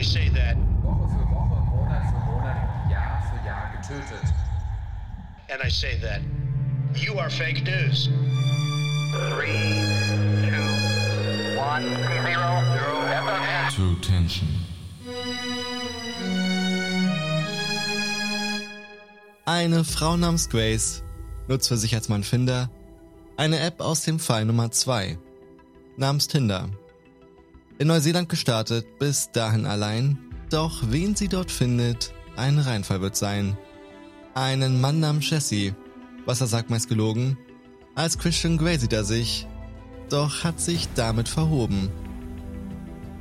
I 0.00 0.02
say 0.02 0.30
that. 0.30 0.56
Woche 0.82 1.08
für 1.10 1.28
Woche, 1.28 1.60
Monat 1.76 2.02
für 2.08 2.18
Monat, 2.24 2.90
Jahr 2.90 3.22
für 3.28 3.46
Jahr 3.46 3.70
getötet. 3.76 4.32
And 5.50 5.62
I 5.62 5.68
say 5.68 5.98
that. 6.00 6.22
You 6.94 7.18
are 7.18 7.28
fake 7.28 7.62
news. 7.64 8.08
Three, 9.28 9.60
two, 10.48 11.58
one, 11.60 11.84
zero, 11.84 12.64
zero. 12.72 13.70
True 13.76 13.96
Tension. 14.00 14.48
Eine 19.44 19.84
Frau 19.84 20.16
namens 20.16 20.48
Grace 20.48 21.02
nutzt 21.46 21.68
für 21.68 21.76
sich 21.76 21.94
als 21.94 22.08
Mann 22.08 22.24
Finder 22.24 22.70
eine 23.36 23.60
App 23.60 23.82
aus 23.82 24.04
dem 24.04 24.18
Fall 24.18 24.46
Nummer 24.46 24.70
2 24.70 25.18
namens 25.98 26.26
Tinder. 26.26 26.70
In 27.80 27.86
Neuseeland 27.86 28.28
gestartet, 28.28 28.98
bis 28.98 29.32
dahin 29.32 29.64
allein, 29.64 30.18
doch 30.50 30.82
wen 30.90 31.16
sie 31.16 31.28
dort 31.28 31.50
findet, 31.50 32.12
ein 32.36 32.58
Reinfall 32.58 33.00
wird 33.00 33.16
sein. 33.16 33.56
Einen 34.34 34.82
Mann 34.82 35.00
namens 35.00 35.30
Jesse, 35.30 35.74
was 36.26 36.42
er 36.42 36.46
sagt 36.46 36.68
meist 36.68 36.90
gelogen, 36.90 37.38
als 37.94 38.18
Christian 38.18 38.58
Grey 38.58 38.78
sieht 38.78 38.92
er 38.92 39.04
sich, 39.04 39.46
doch 40.10 40.44
hat 40.44 40.60
sich 40.60 40.88
damit 40.94 41.26
verhoben. 41.26 41.88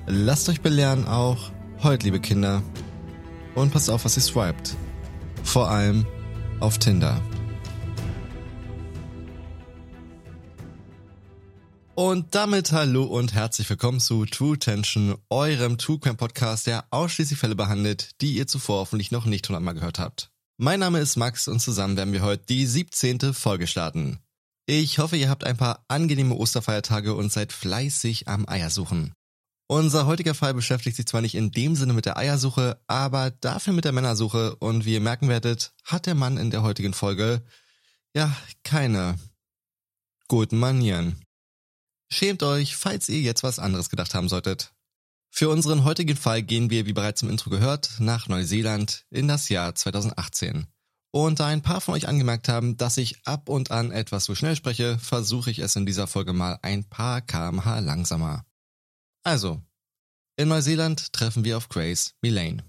Lasst 0.07 0.49
euch 0.49 0.59
belehren 0.59 1.07
auch 1.07 1.51
heute, 1.81 2.03
liebe 2.03 2.19
Kinder. 2.19 2.61
Und 3.55 3.71
passt 3.71 3.89
auf, 3.89 4.03
was 4.03 4.17
ihr 4.17 4.23
swiped. 4.23 4.75
Vor 5.41 5.69
allem 5.69 6.05
auf 6.59 6.79
Tinder. 6.79 7.21
Und 12.01 12.33
damit 12.33 12.71
hallo 12.71 13.03
und 13.03 13.33
herzlich 13.33 13.69
willkommen 13.69 13.99
zu 13.99 14.25
True 14.25 14.57
Tension, 14.57 15.17
eurem 15.29 15.77
True 15.77 15.99
Crime 15.99 16.15
Podcast, 16.15 16.65
der 16.65 16.85
ausschließlich 16.91 17.37
Fälle 17.37 17.57
behandelt, 17.57 18.11
die 18.21 18.37
ihr 18.37 18.47
zuvor 18.47 18.79
hoffentlich 18.79 19.11
noch 19.11 19.25
nicht 19.25 19.49
hundertmal 19.49 19.73
gehört 19.73 19.99
habt. 19.99 20.31
Mein 20.55 20.79
Name 20.79 20.99
ist 20.99 21.17
Max 21.17 21.49
und 21.49 21.59
zusammen 21.59 21.97
werden 21.97 22.13
wir 22.13 22.21
heute 22.21 22.45
die 22.47 22.65
17. 22.65 23.33
Folge 23.33 23.67
starten. 23.67 24.19
Ich 24.65 24.97
hoffe, 24.97 25.17
ihr 25.17 25.29
habt 25.29 25.43
ein 25.43 25.57
paar 25.57 25.83
angenehme 25.89 26.35
Osterfeiertage 26.35 27.13
und 27.13 27.33
seid 27.33 27.51
fleißig 27.51 28.29
am 28.29 28.47
Eiersuchen. 28.47 29.11
Unser 29.67 30.05
heutiger 30.05 30.35
Fall 30.35 30.53
beschäftigt 30.53 30.95
sich 30.95 31.05
zwar 31.05 31.19
nicht 31.19 31.35
in 31.35 31.51
dem 31.51 31.75
Sinne 31.75 31.91
mit 31.91 32.05
der 32.05 32.15
Eiersuche, 32.15 32.79
aber 32.87 33.29
dafür 33.29 33.73
mit 33.73 33.83
der 33.83 33.91
Männersuche 33.91 34.55
und 34.55 34.85
wie 34.85 34.93
ihr 34.93 35.01
merken 35.01 35.27
werdet, 35.27 35.73
hat 35.83 36.05
der 36.05 36.15
Mann 36.15 36.37
in 36.37 36.49
der 36.49 36.63
heutigen 36.63 36.93
Folge 36.93 37.43
ja 38.15 38.33
keine 38.63 39.19
guten 40.29 40.59
Manieren. 40.59 41.21
Schämt 42.11 42.43
euch, 42.43 42.75
falls 42.75 43.07
ihr 43.09 43.21
jetzt 43.21 43.43
was 43.43 43.59
anderes 43.59 43.89
gedacht 43.89 44.15
haben 44.15 44.29
solltet. 44.29 44.73
Für 45.31 45.49
unseren 45.49 45.83
heutigen 45.83 46.17
Fall 46.17 46.41
gehen 46.41 46.69
wir, 46.69 46.85
wie 46.85 46.93
bereits 46.93 47.21
im 47.21 47.29
Intro 47.29 47.49
gehört, 47.49 47.91
nach 47.99 48.27
Neuseeland 48.27 49.05
in 49.11 49.27
das 49.27 49.49
Jahr 49.49 49.75
2018. 49.75 50.65
Und 51.11 51.39
da 51.39 51.47
ein 51.47 51.61
paar 51.61 51.81
von 51.81 51.93
euch 51.93 52.07
angemerkt 52.07 52.49
haben, 52.49 52.77
dass 52.77 52.97
ich 52.97 53.25
ab 53.25 53.49
und 53.49 53.71
an 53.71 53.91
etwas 53.91 54.25
zu 54.25 54.35
schnell 54.35 54.55
spreche, 54.55 54.97
versuche 54.99 55.49
ich 55.49 55.59
es 55.59 55.75
in 55.75 55.85
dieser 55.85 56.07
Folge 56.07 56.33
mal 56.33 56.59
ein 56.61 56.83
paar 56.83 57.21
kmh 57.21 57.79
langsamer. 57.79 58.45
Also, 59.23 59.61
in 60.35 60.47
Neuseeland 60.47 61.13
treffen 61.13 61.43
wir 61.43 61.57
auf 61.57 61.69
Grace 61.69 62.15
Millane. 62.21 62.63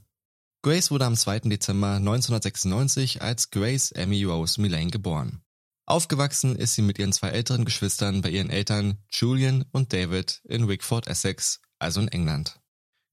Grace 0.63 0.91
wurde 0.91 1.07
am 1.07 1.17
2. 1.17 1.41
Dezember 1.41 1.95
1996 1.95 3.23
als 3.23 3.51
Grace 3.51 3.93
Emmy 3.93 4.25
Rose 4.25 4.61
Millane 4.61 4.91
geboren. 4.91 5.43
Aufgewachsen 5.91 6.55
ist 6.55 6.77
sie 6.77 6.83
mit 6.83 7.01
ihren 7.01 7.13
zwei 7.13 7.31
älteren 7.31 7.65
Geschwistern 7.65 8.21
bei 8.21 8.31
ihren 8.31 8.49
Eltern 8.49 8.99
Julian 9.11 9.65
und 9.73 9.93
David 9.93 10.41
in 10.45 10.69
Wickford, 10.69 11.09
Essex, 11.09 11.61
also 11.81 12.01
in 12.01 12.07
England. 12.07 12.61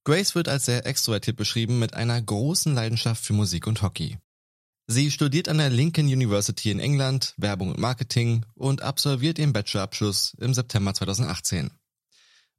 Grace 0.04 0.36
wird 0.36 0.48
als 0.48 0.66
sehr 0.66 0.86
extrovertiert 0.86 1.38
beschrieben 1.38 1.80
mit 1.80 1.96
einer 1.96 2.22
großen 2.22 2.76
Leidenschaft 2.76 3.26
für 3.26 3.34
Musik 3.34 3.66
und 3.66 3.82
Hockey. 3.82 4.20
Sie 4.86 5.10
studiert 5.10 5.50
an 5.50 5.58
der 5.58 5.72
Lincoln 5.72 6.06
University 6.06 6.70
in 6.70 6.80
England 6.80 7.34
Werbung 7.38 7.72
und 7.72 7.80
Marketing 7.80 8.46
und 8.54 8.84
absolviert 8.84 9.40
ihren 9.40 9.54
Bachelorabschluss 9.54 10.36
im 10.40 10.54
September 10.54 10.94
2018. 10.94 11.72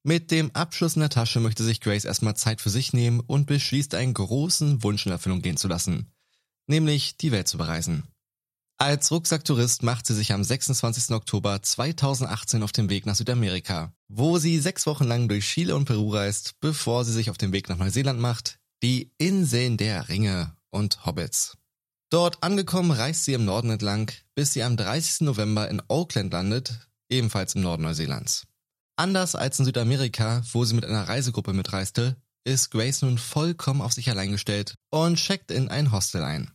Mit 0.03 0.33
dem 0.33 0.51
Abschluss 0.51 0.97
in 0.97 1.01
der 1.01 1.11
Tasche 1.11 1.39
möchte 1.39 1.63
sich 1.63 1.81
Grace 1.81 2.05
erstmal 2.05 2.35
Zeit 2.35 2.61
für 2.61 2.71
sich 2.71 2.93
nehmen 2.93 3.21
und 3.21 3.47
beschließt 3.47 3.95
einen 3.95 4.15
großen 4.15 4.83
Wunsch 4.83 5.07
in 5.07 5.13
Erfüllung 5.13 5.43
gehen 5.43 5.57
zu 5.57 5.69
lassen, 5.69 6.13
nämlich 6.67 7.19
die 7.19 7.31
Welt 7.31 7.47
zu 7.47 7.57
bereisen. 7.57 8.03
Als 8.81 9.11
Rucksacktourist 9.11 9.83
macht 9.83 10.07
sie 10.07 10.15
sich 10.15 10.33
am 10.33 10.45
26. 10.45 11.13
Oktober 11.13 11.61
2018 11.61 12.63
auf 12.63 12.71
den 12.71 12.89
Weg 12.89 13.07
nach 13.07 13.17
Südamerika, 13.17 13.93
wo 14.07 14.39
sie 14.39 14.61
sechs 14.61 14.87
Wochen 14.87 15.03
lang 15.03 15.27
durch 15.27 15.49
Chile 15.49 15.75
und 15.75 15.85
Peru 15.85 16.11
reist, 16.15 16.55
bevor 16.61 17.05
sie 17.05 17.13
sich 17.13 17.29
auf 17.29 17.37
den 17.37 17.53
Weg 17.53 17.69
nach 17.69 17.77
Neuseeland 17.77 18.21
macht, 18.21 18.61
die 18.85 19.11
Inseln 19.19 19.79
der 19.79 20.09
Ringe 20.09 20.57
und 20.71 21.05
Hobbits. 21.05 21.59
Dort 22.09 22.41
angekommen 22.45 22.93
reist 22.93 23.25
sie 23.25 23.33
im 23.33 23.45
Norden 23.45 23.71
entlang, 23.71 24.13
bis 24.37 24.53
sie 24.53 24.63
am 24.63 24.77
30. 24.77 25.23
November 25.23 25.69
in 25.69 25.83
Auckland 25.89 26.33
landet, 26.33 26.89
ebenfalls 27.11 27.57
im 27.57 27.63
Norden 27.63 27.83
Neuseelands. 27.83 28.47
Anders 28.95 29.35
als 29.35 29.59
in 29.59 29.65
Südamerika, 29.65 30.45
wo 30.53 30.65
sie 30.65 30.75
mit 30.75 30.85
einer 30.85 31.09
Reisegruppe 31.09 31.53
mitreiste, 31.53 32.17
ist 32.45 32.71
Grace 32.71 33.03
nun 33.03 33.19
vollkommen 33.19 33.83
auf 33.83 33.93
sich 33.93 34.09
allein 34.09 34.31
gestellt 34.31 34.77
und 34.91 35.17
checkt 35.17 35.51
in 35.51 35.69
ein 35.69 35.91
Hostel 35.91 36.23
ein. 36.23 36.53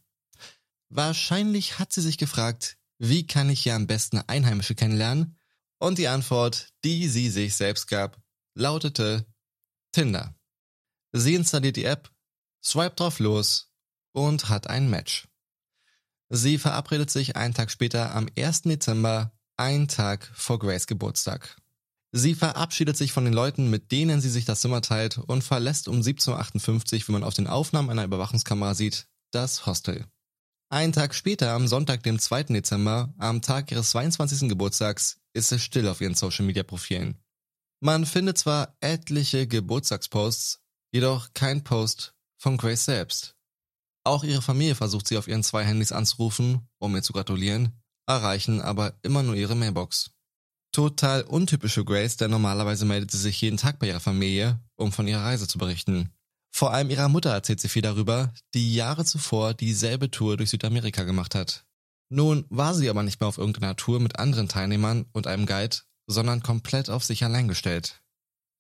Wahrscheinlich 0.96 1.80
hat 1.80 1.92
sie 1.92 2.02
sich 2.02 2.20
gefragt, 2.20 2.78
wie 3.00 3.26
kann 3.26 3.50
ich 3.50 3.62
hier 3.62 3.74
am 3.74 3.88
besten 3.88 4.20
Einheimische 4.20 4.76
kennenlernen? 4.76 5.40
Und 5.80 5.98
die 5.98 6.08
Antwort, 6.08 6.70
die 6.84 7.08
sie 7.08 7.31
sich 7.31 7.56
selbst 7.56 7.88
gab, 7.88 8.22
lautete 8.54 9.26
Tinder. 9.92 10.36
Sie 11.12 11.34
installiert 11.34 11.78
die 11.78 11.86
App, 11.86 12.12
swiped 12.64 13.00
drauf 13.00 13.18
los 13.18 13.72
und 14.12 14.50
hat 14.50 14.68
ein 14.68 14.88
Match. 14.88 15.28
Sie 16.30 16.59
verabredet 16.59 17.10
sich 17.10 17.36
einen 17.36 17.56
Tag 17.56 17.72
später 17.72 18.14
am 18.14 18.28
1. 18.38 18.62
Dezember, 18.62 19.34
einen 19.58 19.88
Tag 19.88 20.31
vor 20.36 20.60
Grace 20.60 20.86
Geburtstag. 20.86 21.58
Sie 22.12 22.36
verabschiedet 22.36 22.98
sich 22.98 23.14
von 23.14 23.25
den 23.25 23.34
Leuten, 23.34 23.72
mit 23.72 23.92
denen 23.92 24.22
sie 24.22 24.30
sich 24.30 24.46
das 24.46 24.62
Zimmer 24.62 24.84
teilt 24.84 25.18
und 25.18 25.44
verlässt 25.44 25.88
um 25.88 26.02
17.58 26.02 26.94
Uhr, 26.94 27.08
wie 27.08 27.12
man 27.14 27.24
auf 27.24 27.34
den 27.34 27.48
Aufnahmen 27.48 27.90
einer 27.90 28.04
Überwachungskamera 28.04 28.75
sieht, 28.75 29.08
das 29.31 29.66
Hostel. 29.66 30.06
Einen 30.73 30.91
Tag 30.91 31.13
später, 31.13 31.51
am 31.51 31.67
Sonntag, 31.67 32.01
dem 32.01 32.17
2. 32.17 32.45
Dezember, 32.45 33.13
am 33.19 33.44
Tag 33.44 33.72
ihres 33.72 33.91
22. 33.91 34.50
Geburtstags, 34.50 35.19
ist 35.34 35.51
es 35.51 35.61
still 35.61 35.88
auf 35.88 36.01
ihren 36.01 36.16
Social-Media-Profilen. 36.16 37.19
Man 37.79 38.07
findet 38.07 38.39
zwar 38.39 38.75
etliche 38.81 39.45
Geburtstagsposts, 39.45 40.63
jedoch 40.91 41.31
kein 41.35 41.63
Post 41.63 42.16
von 42.39 42.57
Grace 42.57 42.85
selbst. 42.85 43.35
Auch 44.03 44.23
ihre 44.23 44.41
Familie 44.41 44.73
versucht 44.73 45.07
sie 45.07 45.17
auf 45.19 45.28
ihren 45.28 45.44
zwei 45.44 45.63
Handys 45.63 45.91
anzurufen, 45.91 46.67
um 46.79 46.95
ihr 46.95 47.03
zu 47.03 47.13
gratulieren, 47.13 47.79
erreichen 48.07 48.59
aber 48.59 48.97
immer 49.03 49.22
nur 49.22 49.35
ihre 49.35 49.56
Mailbox. 49.56 50.09
Total 50.72 51.22
untypisch 51.22 51.75
für 51.75 51.85
Grace, 51.85 52.17
denn 52.17 52.31
normalerweise 52.31 52.85
meldet 52.85 53.12
sie 53.12 53.19
sich 53.19 53.39
jeden 53.39 53.57
Tag 53.57 53.78
bei 53.78 53.89
ihrer 53.89 54.00
Familie, 54.00 54.59
um 54.75 54.91
von 54.91 55.07
ihrer 55.07 55.22
Reise 55.22 55.47
zu 55.47 55.59
berichten. 55.59 56.12
Vor 56.56 56.72
allem 56.72 56.91
ihrer 56.91 57.09
Mutter 57.09 57.31
erzählt 57.31 57.59
sie 57.59 57.68
viel 57.68 57.81
darüber, 57.81 58.31
die 58.53 58.75
Jahre 58.75 59.06
zuvor 59.06 59.56
dieselbe 59.56 60.12
Tour 60.12 60.38
durch 60.38 60.52
Südamerika 60.52 61.03
gemacht 61.03 61.34
hat. 61.34 61.66
Nun 62.09 62.46
war 62.50 62.75
sie 62.75 62.91
aber 62.91 63.02
nicht 63.02 63.19
mehr 63.19 63.28
auf 63.28 63.40
irgendeiner 63.40 63.75
Tour 63.75 64.00
mit 64.00 64.19
anderen 64.19 64.47
Teilnehmern 64.47 65.08
und 65.13 65.25
einem 65.25 65.47
Guide, 65.47 65.78
sondern 66.06 66.44
komplett 66.44 66.92
auf 66.92 67.03
sich 67.03 67.24
allein 67.24 67.47
gestellt. 67.47 68.03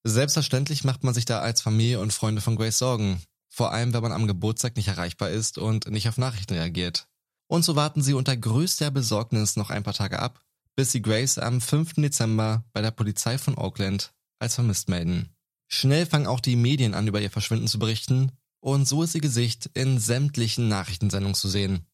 Selbstverständlich 0.03 0.83
macht 0.83 1.03
man 1.03 1.13
sich 1.13 1.25
da 1.25 1.39
als 1.41 1.61
Familie 1.61 1.99
und 1.99 2.11
Freunde 2.11 2.41
von 2.41 2.55
Grace 2.55 2.79
Sorgen, 2.79 3.21
vor 3.47 3.71
allem 3.71 3.93
wenn 3.93 4.01
man 4.01 4.11
am 4.11 4.25
Geburtstag 4.25 4.75
nicht 4.75 4.87
erreichbar 4.87 5.29
ist 5.29 5.59
und 5.59 5.87
nicht 5.87 6.09
auf 6.09 6.17
Nachrichten 6.17 6.55
reagiert. 6.55 7.07
Und 7.47 7.63
so 7.63 7.75
warten 7.75 8.01
sie 8.01 8.15
unter 8.15 8.35
größter 8.35 8.89
Besorgnis 8.89 9.55
noch 9.55 9.69
ein 9.69 9.83
paar 9.83 9.93
Tage 9.93 10.17
ab, 10.17 10.39
bis 10.75 10.91
sie 10.91 11.03
Grace 11.03 11.37
am 11.37 11.61
5. 11.61 11.93
Dezember 11.97 12.63
bei 12.73 12.81
der 12.81 12.91
Polizei 12.91 13.37
von 13.37 13.55
Oakland 13.55 14.13
als 14.39 14.55
vermisst 14.55 14.89
melden. 14.89 15.29
Schnell 15.67 16.05
fangen 16.05 16.27
auch 16.27 16.39
die 16.39 16.55
Medien 16.55 16.93
an, 16.93 17.07
über 17.07 17.21
ihr 17.21 17.31
Verschwinden 17.31 17.67
zu 17.67 17.79
berichten, 17.79 18.31
und 18.59 18.87
so 18.87 19.03
ist 19.03 19.15
ihr 19.15 19.21
Gesicht 19.21 19.69
in 19.73 19.99
sämtlichen 19.99 20.67
Nachrichtensendungen 20.67 21.35
zu 21.35 21.49
sehen. 21.49 21.85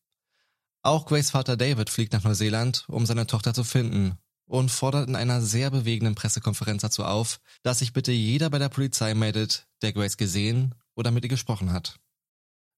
Auch 0.82 1.06
Grace 1.06 1.32
Vater 1.32 1.58
David 1.58 1.90
fliegt 1.90 2.14
nach 2.14 2.24
Neuseeland, 2.24 2.86
um 2.88 3.06
seine 3.06 3.28
Tochter 3.28 3.54
zu 3.54 3.64
finden, 3.64 4.18
und 4.46 4.70
fordert 4.70 5.08
in 5.08 5.16
einer 5.16 5.42
sehr 5.42 5.70
bewegenden 5.70 6.16
Pressekonferenz 6.16 6.82
dazu 6.82 7.06
auf, 7.06 7.40
dass 7.64 7.80
sich 7.80 7.94
bitte 7.94 8.12
jeder 8.12 8.50
bei 8.50 8.58
der 8.58 8.70
Polizei 8.70 9.14
meldet, 9.14 9.68
der 9.82 9.94
Grace 9.94 10.18
gesehen 10.18 10.76
oder 10.96 11.12
mit 11.12 11.24
ihr 11.24 11.30
gesprochen 11.30 11.72
hat. 11.72 12.00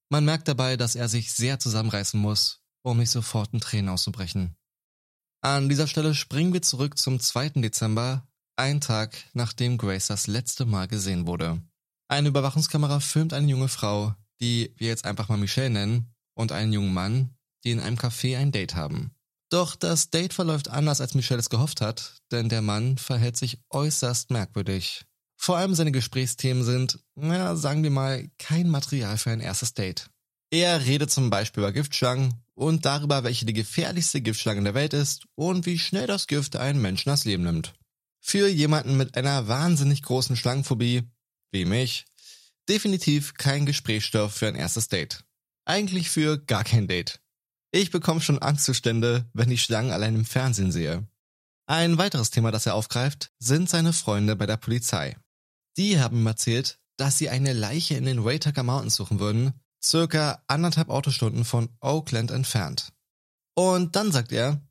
Man 0.10 0.25
merkt 0.25 0.48
dabei, 0.48 0.75
dass 0.75 0.95
er 0.95 1.07
sich 1.07 1.31
sehr 1.31 1.60
zusammenreißen 1.60 2.19
muss, 2.19 2.62
um 2.81 2.98
nicht 2.98 3.10
sofort 3.10 3.54
in 3.54 3.62
Tränen 3.62 3.89
auszubrechen. 3.89 4.56
An 5.42 5.69
dieser 5.69 5.88
Stelle 5.88 6.13
springen 6.13 6.54
wir 6.54 6.62
zurück 6.62 6.98
zum 6.98 7.19
2. 7.19 7.62
Dezember, 7.62 8.27
ein 8.62 8.80
Tag 8.80 9.18
nachdem 9.34 9.78
Grace 9.78 10.08
das 10.08 10.28
letzte 10.28 10.66
Mal 10.66 10.88
gesehen 10.88 11.25
wurde. 11.25 11.62
Eine 12.08 12.30
Überwachungskamera 12.30 13.00
filmt 13.00 13.34
eine 13.34 13.48
junge 13.48 13.68
Frau, 13.68 14.13
die 14.40 14.74
wir 14.78 14.88
jetzt 14.88 15.06
einfach 15.06 15.30
mal 15.30 15.38
Michelle 15.38 15.72
nennen, 15.72 16.13
und 16.36 16.52
einen 16.52 16.72
jungen 16.72 16.94
Mann, 16.94 17.31
die 17.63 17.72
in 17.72 17.80
einem 17.80 17.98
Café 17.98 18.38
ein 18.38 18.52
Date 18.52 18.75
haben. 18.75 19.12
Doch 19.50 19.75
das 19.75 20.12
Date 20.12 20.34
verläuft 20.34 20.69
anders, 20.69 21.02
als 21.02 21.16
Michelle 21.16 21.40
es 21.40 21.50
gehofft 21.50 21.81
hat, 21.81 22.18
denn 22.31 22.50
der 22.50 22.62
Mann 22.62 22.98
verhält 22.98 23.36
sich 23.36 23.60
äußerst 23.69 24.30
merkwürdig. 24.30 25.06
Vor 25.38 25.57
allem 25.57 25.74
seine 25.74 25.92
Gesprächsthemen 25.92 26.64
sind, 26.64 27.00
na, 27.16 27.56
sagen 27.56 27.84
wir 27.84 27.92
mal, 27.92 28.30
kein 28.38 28.69
Material 28.69 29.18
für 29.18 29.31
ein 29.31 29.42
erstes 29.42 29.74
Date. 29.74 30.10
Er 30.52 30.86
redet 30.86 31.10
zum 31.10 31.31
Beispiel 31.31 31.64
über 31.64 31.72
Giftschlangen 31.72 32.36
und 32.54 32.86
darüber, 32.86 33.24
welche 33.24 33.46
die 33.46 33.54
gefährlichste 33.54 34.22
Giftschlange 34.22 34.64
der 34.64 34.75
Welt 34.75 34.94
ist 34.94 35.25
und 35.36 35.66
wie 35.66 35.80
schnell 35.80 36.07
das 36.07 36.28
Gift 36.28 36.56
einen 36.56 36.81
Menschen 36.81 37.10
das 37.10 37.25
Leben 37.25 37.44
nimmt. 37.44 37.74
Für 38.21 38.47
jemanden 38.47 38.97
mit 38.97 39.18
einer 39.18 39.47
wahnsinnig 39.47 40.03
großen 40.03 40.35
Schlangenphobie, 40.35 41.03
wie 41.51 41.65
mich, 41.65 42.06
definitiv 42.69 43.33
kein 43.33 43.65
Gesprächsstoff 43.65 44.33
für 44.33 44.47
ein 44.47 44.56
erstes 44.56 44.88
Date. 44.88 45.25
Eigentlich 45.65 46.09
für 46.09 46.38
gar 46.38 46.63
kein 46.63 46.88
Date. 46.88 47.19
Ich 47.71 47.91
bekomme 47.91 48.21
schon 48.21 48.41
Angstzustände, 48.41 49.29
wenn 49.33 49.51
ich 49.51 49.63
Schlangen 49.63 49.91
allein 49.91 50.15
im 50.15 50.25
Fernsehen 50.25 50.71
sehe. 50.71 51.07
Ein 51.68 51.97
weiteres 51.97 52.29
Thema, 52.31 52.51
das 52.51 52.65
er 52.65 52.75
aufgreift, 52.75 53.31
sind 53.39 53.69
seine 53.69 53.94
Freunde 53.94 54.35
bei 54.35 54.45
der 54.45 54.57
Polizei. 54.57 55.18
Die 55.77 56.00
haben 56.00 56.18
ihm 56.18 56.27
erzählt, 56.27 56.79
dass 56.97 57.18
sie 57.18 57.29
eine 57.29 57.53
Leiche 57.53 57.95
in 57.95 58.06
den 58.06 58.23
Waytaker 58.23 58.63
Mountains 58.63 58.95
suchen 58.95 59.19
würden, 59.19 59.53
circa 59.81 60.44
anderthalb 60.47 60.89
Autostunden 60.89 61.45
von 61.45 61.69
Oakland 61.79 62.31
entfernt. 62.31 62.91
Und 63.56 63.95
dann 63.95 64.12
sagt 64.12 64.31
er, 64.31 64.62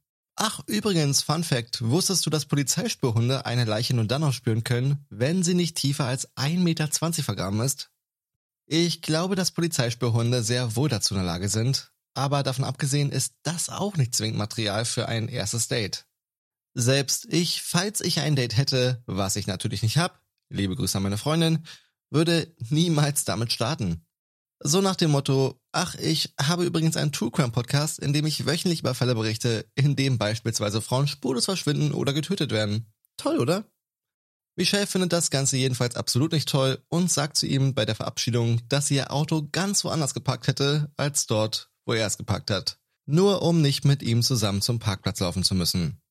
ach 0.40 0.60
übrigens, 0.66 1.22
Fun 1.22 1.44
Fact, 1.44 1.82
wusstest 1.82 2.24
du, 2.24 2.30
dass 2.30 2.46
Polizeispürhunde 2.46 3.44
eine 3.44 3.66
Leiche 3.66 3.94
nur 3.94 4.06
dann 4.06 4.24
aufspüren 4.24 4.64
können, 4.64 5.04
wenn 5.10 5.42
sie 5.42 5.54
nicht 5.54 5.76
tiefer 5.76 6.06
als 6.06 6.34
1,20 6.36 6.58
Meter 6.58 6.88
vergraben 7.22 7.60
ist? 7.60 7.90
Ich 8.66 9.02
glaube, 9.02 9.36
dass 9.36 9.50
Polizeispürhunde 9.50 10.42
sehr 10.42 10.76
wohl 10.76 10.88
dazu 10.88 11.14
in 11.14 11.20
der 11.20 11.26
Lage 11.26 11.48
sind, 11.48 11.92
aber 12.14 12.42
davon 12.42 12.64
abgesehen 12.64 13.12
ist 13.12 13.34
das 13.42 13.68
auch 13.68 13.96
nicht 13.96 14.14
zwingend 14.14 14.38
Material 14.38 14.84
für 14.84 15.08
ein 15.08 15.28
erstes 15.28 15.68
Date. 15.68 16.06
Selbst 16.72 17.26
ich, 17.30 17.62
falls 17.62 18.00
ich 18.00 18.20
ein 18.20 18.36
Date 18.36 18.56
hätte, 18.56 19.02
was 19.06 19.36
ich 19.36 19.46
natürlich 19.46 19.82
nicht 19.82 19.98
hab, 19.98 20.22
liebe 20.48 20.74
Grüße 20.74 20.96
an 20.96 21.02
meine 21.02 21.18
Freundin, 21.18 21.66
würde 22.10 22.54
niemals 22.70 23.24
damit 23.24 23.52
starten. 23.52 24.06
So 24.62 24.82
nach 24.82 24.96
dem 24.96 25.10
Motto, 25.10 25.58
ach, 25.72 25.94
ich 25.94 26.34
habe 26.38 26.64
übrigens 26.64 26.98
einen 26.98 27.12
True 27.12 27.30
Crime 27.30 27.50
Podcast, 27.50 27.98
in 27.98 28.12
dem 28.12 28.26
ich 28.26 28.44
wöchentlich 28.44 28.80
über 28.80 28.94
Fälle 28.94 29.14
berichte, 29.14 29.66
in 29.74 29.96
dem 29.96 30.18
beispielsweise 30.18 30.82
Frauen 30.82 31.08
spurlos 31.08 31.46
verschwinden 31.46 31.92
oder 31.92 32.12
getötet 32.12 32.52
werden. 32.52 32.92
Toll, 33.16 33.38
oder? 33.38 33.64
Michelle 34.56 34.86
findet 34.86 35.14
das 35.14 35.30
Ganze 35.30 35.56
jedenfalls 35.56 35.96
absolut 35.96 36.32
nicht 36.32 36.46
toll 36.46 36.84
und 36.90 37.10
sagt 37.10 37.38
zu 37.38 37.46
ihm 37.46 37.72
bei 37.72 37.86
der 37.86 37.94
Verabschiedung, 37.94 38.60
dass 38.68 38.88
sie 38.88 38.96
ihr 38.96 39.10
Auto 39.10 39.48
ganz 39.50 39.82
woanders 39.84 40.12
geparkt 40.12 40.46
hätte, 40.46 40.92
als 40.98 41.26
dort, 41.26 41.70
wo 41.86 41.94
er 41.94 42.06
es 42.06 42.18
geparkt 42.18 42.50
hat. 42.50 42.78
Nur 43.06 43.40
um 43.40 43.62
nicht 43.62 43.86
mit 43.86 44.02
ihm 44.02 44.22
zusammen 44.22 44.60
zum 44.60 44.78
Parkplatz 44.78 45.20
laufen 45.20 45.42
zu 45.42 45.54
müssen. 45.54 46.02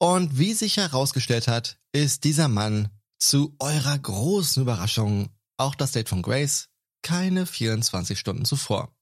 Und 0.00 0.36
wie 0.36 0.54
sich 0.54 0.76
herausgestellt 0.76 1.46
hat, 1.46 1.78
ist 1.92 2.24
dieser 2.24 2.48
Mann 2.48 2.88
zu 3.20 3.54
eurer 3.60 3.96
großen 3.96 4.62
Überraschung 4.62 5.30
auch 5.56 5.76
das 5.76 5.92
Date 5.92 6.08
von 6.08 6.22
Grace 6.22 6.68
keine 7.02 7.46
24 7.46 8.18
Stunden 8.18 8.44
zuvor. 8.44 8.94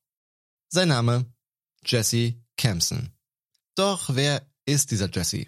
Sein 0.69 0.89
Name 0.89 1.27
Jesse 1.85 2.35
Campson. 2.57 3.11
Doch 3.75 4.15
wer 4.15 4.47
ist 4.67 4.91
dieser 4.91 5.11
Jesse? 5.11 5.47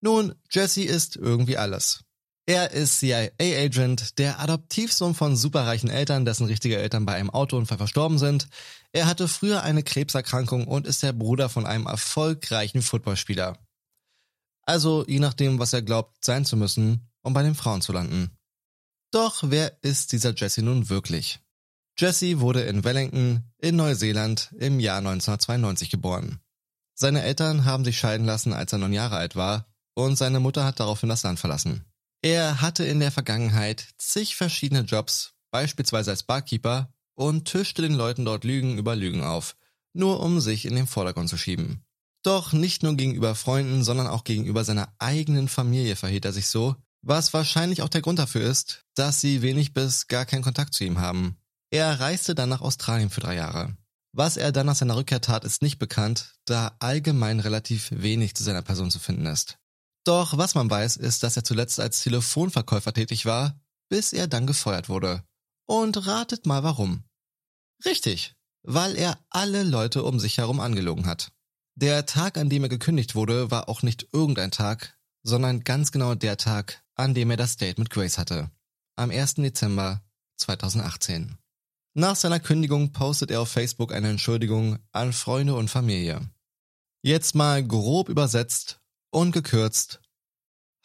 Nun, 0.00 0.34
Jesse 0.50 0.84
ist 0.84 1.16
irgendwie 1.16 1.56
alles. 1.56 2.04
Er 2.46 2.72
ist 2.72 2.98
CIA-Agent, 2.98 4.18
der 4.18 4.40
Adoptivsohn 4.40 5.14
von 5.14 5.36
superreichen 5.36 5.88
Eltern, 5.88 6.24
dessen 6.24 6.46
richtige 6.46 6.78
Eltern 6.78 7.06
bei 7.06 7.14
einem 7.14 7.30
Autounfall 7.30 7.78
verstorben 7.78 8.18
sind. 8.18 8.48
Er 8.92 9.06
hatte 9.06 9.28
früher 9.28 9.62
eine 9.62 9.82
Krebserkrankung 9.82 10.66
und 10.66 10.86
ist 10.86 11.02
der 11.02 11.12
Bruder 11.12 11.48
von 11.48 11.64
einem 11.64 11.86
erfolgreichen 11.86 12.82
Footballspieler. 12.82 13.56
Also 14.62 15.04
je 15.06 15.20
nachdem, 15.20 15.58
was 15.58 15.72
er 15.72 15.82
glaubt 15.82 16.24
sein 16.24 16.44
zu 16.44 16.56
müssen, 16.56 17.08
um 17.22 17.34
bei 17.34 17.42
den 17.42 17.54
Frauen 17.54 17.82
zu 17.82 17.92
landen. 17.92 18.36
Doch 19.12 19.42
wer 19.46 19.82
ist 19.82 20.12
dieser 20.12 20.34
Jesse 20.34 20.62
nun 20.62 20.88
wirklich? 20.88 21.40
Jesse 22.00 22.40
wurde 22.40 22.62
in 22.62 22.82
Wellington 22.82 23.44
in 23.58 23.76
Neuseeland 23.76 24.54
im 24.58 24.80
Jahr 24.80 24.98
1992 24.98 25.90
geboren. 25.90 26.40
Seine 26.94 27.22
Eltern 27.22 27.66
haben 27.66 27.84
sich 27.84 27.98
scheiden 27.98 28.24
lassen, 28.24 28.54
als 28.54 28.72
er 28.72 28.78
neun 28.78 28.94
Jahre 28.94 29.16
alt 29.16 29.36
war, 29.36 29.66
und 29.92 30.16
seine 30.16 30.40
Mutter 30.40 30.64
hat 30.64 30.80
daraufhin 30.80 31.10
das 31.10 31.24
Land 31.24 31.38
verlassen. 31.38 31.84
Er 32.22 32.62
hatte 32.62 32.84
in 32.84 33.00
der 33.00 33.12
Vergangenheit 33.12 33.86
zig 33.98 34.34
verschiedene 34.34 34.80
Jobs, 34.80 35.34
beispielsweise 35.50 36.10
als 36.10 36.22
Barkeeper, 36.22 36.90
und 37.16 37.44
tischte 37.44 37.82
den 37.82 37.92
Leuten 37.92 38.24
dort 38.24 38.44
Lügen 38.44 38.78
über 38.78 38.96
Lügen 38.96 39.22
auf, 39.22 39.54
nur 39.92 40.20
um 40.20 40.40
sich 40.40 40.64
in 40.64 40.76
den 40.76 40.86
Vordergrund 40.86 41.28
zu 41.28 41.36
schieben. 41.36 41.84
Doch 42.22 42.54
nicht 42.54 42.82
nur 42.82 42.94
gegenüber 42.94 43.34
Freunden, 43.34 43.84
sondern 43.84 44.06
auch 44.06 44.24
gegenüber 44.24 44.64
seiner 44.64 44.90
eigenen 44.98 45.48
Familie 45.48 45.96
verhielt 45.96 46.24
er 46.24 46.32
sich 46.32 46.46
so, 46.46 46.76
was 47.02 47.34
wahrscheinlich 47.34 47.82
auch 47.82 47.90
der 47.90 48.00
Grund 48.00 48.18
dafür 48.18 48.48
ist, 48.48 48.86
dass 48.94 49.20
sie 49.20 49.42
wenig 49.42 49.74
bis 49.74 50.06
gar 50.06 50.24
keinen 50.24 50.42
Kontakt 50.42 50.72
zu 50.72 50.84
ihm 50.84 50.98
haben. 50.98 51.36
Er 51.70 52.00
reiste 52.00 52.34
dann 52.34 52.48
nach 52.48 52.60
Australien 52.60 53.10
für 53.10 53.20
drei 53.20 53.36
Jahre. 53.36 53.76
Was 54.12 54.36
er 54.36 54.50
dann 54.50 54.66
nach 54.66 54.74
seiner 54.74 54.96
Rückkehr 54.96 55.20
tat, 55.20 55.44
ist 55.44 55.62
nicht 55.62 55.78
bekannt, 55.78 56.34
da 56.44 56.74
allgemein 56.80 57.38
relativ 57.38 57.90
wenig 57.92 58.34
zu 58.34 58.42
seiner 58.42 58.62
Person 58.62 58.90
zu 58.90 58.98
finden 58.98 59.26
ist. 59.26 59.58
Doch 60.04 60.36
was 60.36 60.54
man 60.54 60.68
weiß, 60.68 60.96
ist, 60.96 61.22
dass 61.22 61.36
er 61.36 61.44
zuletzt 61.44 61.78
als 61.78 62.02
Telefonverkäufer 62.02 62.92
tätig 62.92 63.24
war, 63.24 63.60
bis 63.88 64.12
er 64.12 64.26
dann 64.26 64.46
gefeuert 64.46 64.88
wurde. 64.88 65.22
Und 65.68 66.06
ratet 66.06 66.46
mal 66.46 66.64
warum. 66.64 67.04
Richtig, 67.84 68.34
weil 68.62 68.96
er 68.96 69.18
alle 69.30 69.62
Leute 69.62 70.02
um 70.02 70.18
sich 70.18 70.38
herum 70.38 70.58
angelogen 70.58 71.06
hat. 71.06 71.30
Der 71.76 72.04
Tag, 72.04 72.36
an 72.36 72.48
dem 72.48 72.64
er 72.64 72.68
gekündigt 72.68 73.14
wurde, 73.14 73.50
war 73.52 73.68
auch 73.68 73.82
nicht 73.82 74.08
irgendein 74.12 74.50
Tag, 74.50 74.98
sondern 75.22 75.60
ganz 75.60 75.92
genau 75.92 76.14
der 76.16 76.36
Tag, 76.36 76.82
an 76.96 77.14
dem 77.14 77.30
er 77.30 77.36
das 77.36 77.56
Date 77.56 77.78
mit 77.78 77.90
Grace 77.90 78.18
hatte. 78.18 78.50
Am 78.96 79.10
1. 79.10 79.34
Dezember 79.34 80.02
2018. 80.38 81.39
Nach 81.94 82.14
seiner 82.14 82.38
Kündigung 82.38 82.92
postet 82.92 83.32
er 83.32 83.40
auf 83.40 83.50
Facebook 83.50 83.92
eine 83.92 84.10
Entschuldigung 84.10 84.78
an 84.92 85.12
Freunde 85.12 85.56
und 85.56 85.68
Familie. 85.68 86.30
Jetzt 87.02 87.34
mal 87.34 87.66
grob 87.66 88.08
übersetzt 88.08 88.80
und 89.10 89.32
gekürzt. 89.32 90.00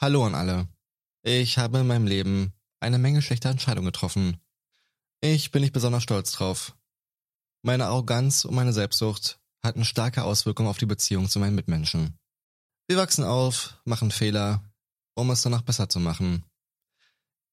Hallo 0.02 0.26
an 0.26 0.34
alle. 0.34 0.68
Ich 1.22 1.60
habe 1.60 1.80
in 1.80 1.88
meinem 1.88 2.08
Leben 2.08 2.54
eine 2.80 2.98
Menge 2.98 3.22
schlechter 3.22 3.52
Entscheidungen 3.52 3.86
getroffen. 3.86 4.38
Ich 5.22 5.52
bin 5.52 5.62
nicht 5.62 5.74
besonders 5.74 6.02
stolz 6.02 6.32
drauf. 6.32 6.76
Meine 7.62 7.86
Arroganz 7.86 8.44
und 8.44 8.56
meine 8.56 8.74
Selbstsucht 8.74 9.40
hatten 9.64 9.86
starke 9.86 10.24
Auswirkungen 10.24 10.70
auf 10.70 10.78
die 10.80 10.86
Beziehung 10.88 11.30
zu 11.30 11.38
meinen 11.40 11.56
Mitmenschen. 11.56 12.18
Wir 12.88 12.98
wachsen 12.98 13.24
auf, 13.24 13.80
machen 13.86 14.10
Fehler, 14.10 14.64
um 15.16 15.30
es 15.30 15.44
danach 15.44 15.62
besser 15.62 15.88
zu 15.88 16.00
machen. 16.00 16.44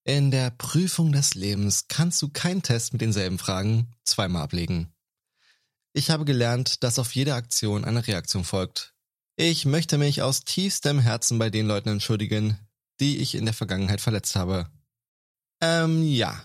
In 0.04 0.30
der 0.30 0.50
Prüfung 0.50 1.12
des 1.12 1.34
Lebens 1.34 1.86
kannst 1.88 2.20
du 2.22 2.28
keinen 2.28 2.62
Test 2.62 2.92
mit 2.92 3.02
denselben 3.02 3.38
Fragen 3.38 3.94
zweimal 4.04 4.42
ablegen. 4.42 4.92
Ich 5.92 6.10
habe 6.10 6.24
gelernt, 6.24 6.82
dass 6.82 6.98
auf 6.98 7.14
jede 7.14 7.34
Aktion 7.34 7.84
eine 7.84 8.06
Reaktion 8.06 8.44
folgt 8.44 8.92
ich 9.36 9.64
möchte 9.64 9.96
mich 9.96 10.20
aus 10.20 10.44
tiefstem 10.44 10.98
Herzen 10.98 11.38
bei 11.38 11.48
den 11.48 11.66
Leuten 11.66 11.88
entschuldigen, 11.88 12.58
die 13.00 13.18
ich 13.18 13.34
in 13.34 13.46
der 13.46 13.54
Vergangenheit 13.54 14.00
verletzt 14.00 14.36
habe. 14.36 14.68
Ähm, 15.60 16.02
ja. 16.02 16.44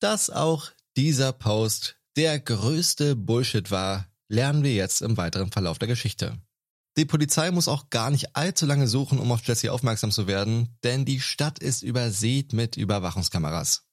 Dass 0.00 0.28
auch 0.28 0.70
dieser 0.96 1.32
Post 1.32 1.96
der 2.16 2.40
größte 2.40 3.14
Bullshit 3.14 3.70
war, 3.70 4.08
lernen 4.28 4.64
wir 4.64 4.74
jetzt 4.74 5.00
im 5.00 5.16
weiteren 5.16 5.52
Verlauf 5.52 5.78
der 5.78 5.88
Geschichte. 5.88 6.38
Die 6.98 7.04
Polizei 7.04 7.52
muss 7.52 7.68
auch 7.68 7.90
gar 7.90 8.10
nicht 8.10 8.34
allzu 8.34 8.66
lange 8.66 8.88
suchen, 8.88 9.20
um 9.20 9.30
auf 9.30 9.46
Jesse 9.46 9.72
aufmerksam 9.72 10.10
zu 10.10 10.26
werden, 10.26 10.76
denn 10.82 11.04
die 11.04 11.20
Stadt 11.20 11.60
ist 11.60 11.84
übersät 11.84 12.52
mit 12.52 12.76
Überwachungskameras. 12.76 13.84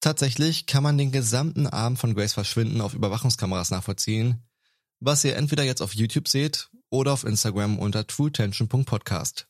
Tatsächlich 0.00 0.64
kann 0.64 0.82
man 0.82 0.96
den 0.96 1.12
gesamten 1.12 1.66
Abend 1.66 1.98
von 1.98 2.14
Grace 2.14 2.32
Verschwinden 2.32 2.80
auf 2.80 2.94
Überwachungskameras 2.94 3.70
nachvollziehen, 3.70 4.46
was 4.98 5.24
ihr 5.24 5.36
entweder 5.36 5.62
jetzt 5.62 5.82
auf 5.82 5.94
YouTube 5.94 6.26
seht 6.26 6.70
oder 6.88 7.12
auf 7.12 7.24
Instagram 7.24 7.78
unter 7.78 8.06
truetension.podcast. 8.06 9.46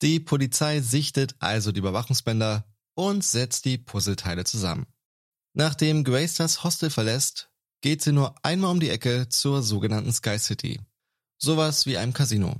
Die 0.00 0.18
Polizei 0.18 0.80
sichtet 0.80 1.34
also 1.40 1.72
die 1.72 1.80
Überwachungsbänder 1.80 2.64
und 2.94 3.22
setzt 3.22 3.66
die 3.66 3.76
Puzzleteile 3.76 4.44
zusammen. 4.44 4.86
Nachdem 5.52 6.04
Grace 6.04 6.36
das 6.36 6.64
Hostel 6.64 6.88
verlässt, 6.88 7.50
geht 7.82 8.00
sie 8.00 8.12
nur 8.12 8.34
einmal 8.42 8.70
um 8.70 8.80
die 8.80 8.88
Ecke 8.88 9.28
zur 9.28 9.62
sogenannten 9.62 10.12
Sky 10.14 10.38
City. 10.38 10.80
Sowas 11.42 11.86
wie 11.86 11.96
einem 11.96 12.12
Casino. 12.12 12.56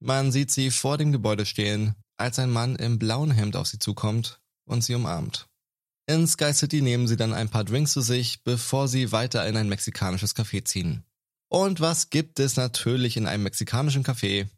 Man 0.00 0.32
sieht 0.32 0.50
sie 0.50 0.70
vor 0.70 0.96
dem 0.96 1.12
Gebäude 1.12 1.44
stehen, 1.44 1.94
als 2.16 2.38
ein 2.38 2.50
Mann 2.50 2.76
im 2.76 2.98
blauen 2.98 3.30
Hemd 3.30 3.56
auf 3.56 3.66
sie 3.66 3.78
zukommt 3.78 4.40
und 4.64 4.82
sie 4.82 4.94
umarmt. 4.94 5.48
In 6.06 6.26
Sky 6.26 6.52
City 6.54 6.80
nehmen 6.80 7.06
sie 7.06 7.16
dann 7.16 7.34
ein 7.34 7.50
paar 7.50 7.64
Drinks 7.64 7.92
zu 7.92 8.00
sich, 8.00 8.42
bevor 8.42 8.88
sie 8.88 9.12
weiter 9.12 9.46
in 9.46 9.56
ein 9.56 9.68
mexikanisches 9.68 10.34
Café 10.34 10.64
ziehen. 10.64 11.04
Und 11.48 11.80
was 11.80 12.08
gibt 12.08 12.40
es 12.40 12.56
natürlich 12.56 13.18
in 13.18 13.26
einem 13.26 13.42
mexikanischen 13.42 14.02
Café? 14.02 14.48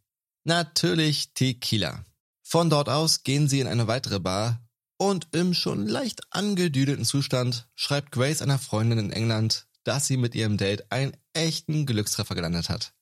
Natürlich 0.45 1.35
Tequila. 1.35 2.05
Von 2.43 2.71
dort 2.71 2.89
aus 2.89 3.25
gehen 3.25 3.49
sie 3.49 3.61
in 3.61 3.67
eine 3.67 3.89
weitere 3.89 4.21
Bar 4.21 4.65
und 4.99 5.27
im 5.33 5.53
schon 5.53 5.87
leicht 5.87 6.23
angedüdelten 6.31 7.05
Zustand 7.05 7.67
schreibt 7.75 8.13
Grace 8.13 8.41
einer 8.41 8.61
Freundin 8.61 8.99
in 8.99 9.11
England, 9.11 9.67
dass 9.83 10.07
sie 10.07 10.17
mit 10.17 10.35
ihrem 10.37 10.59
Date 10.59 10.91
einen 10.93 11.17
echten 11.33 11.87
Glückstreffer 11.87 12.37
gelandet 12.37 12.69
hat. 12.69 12.95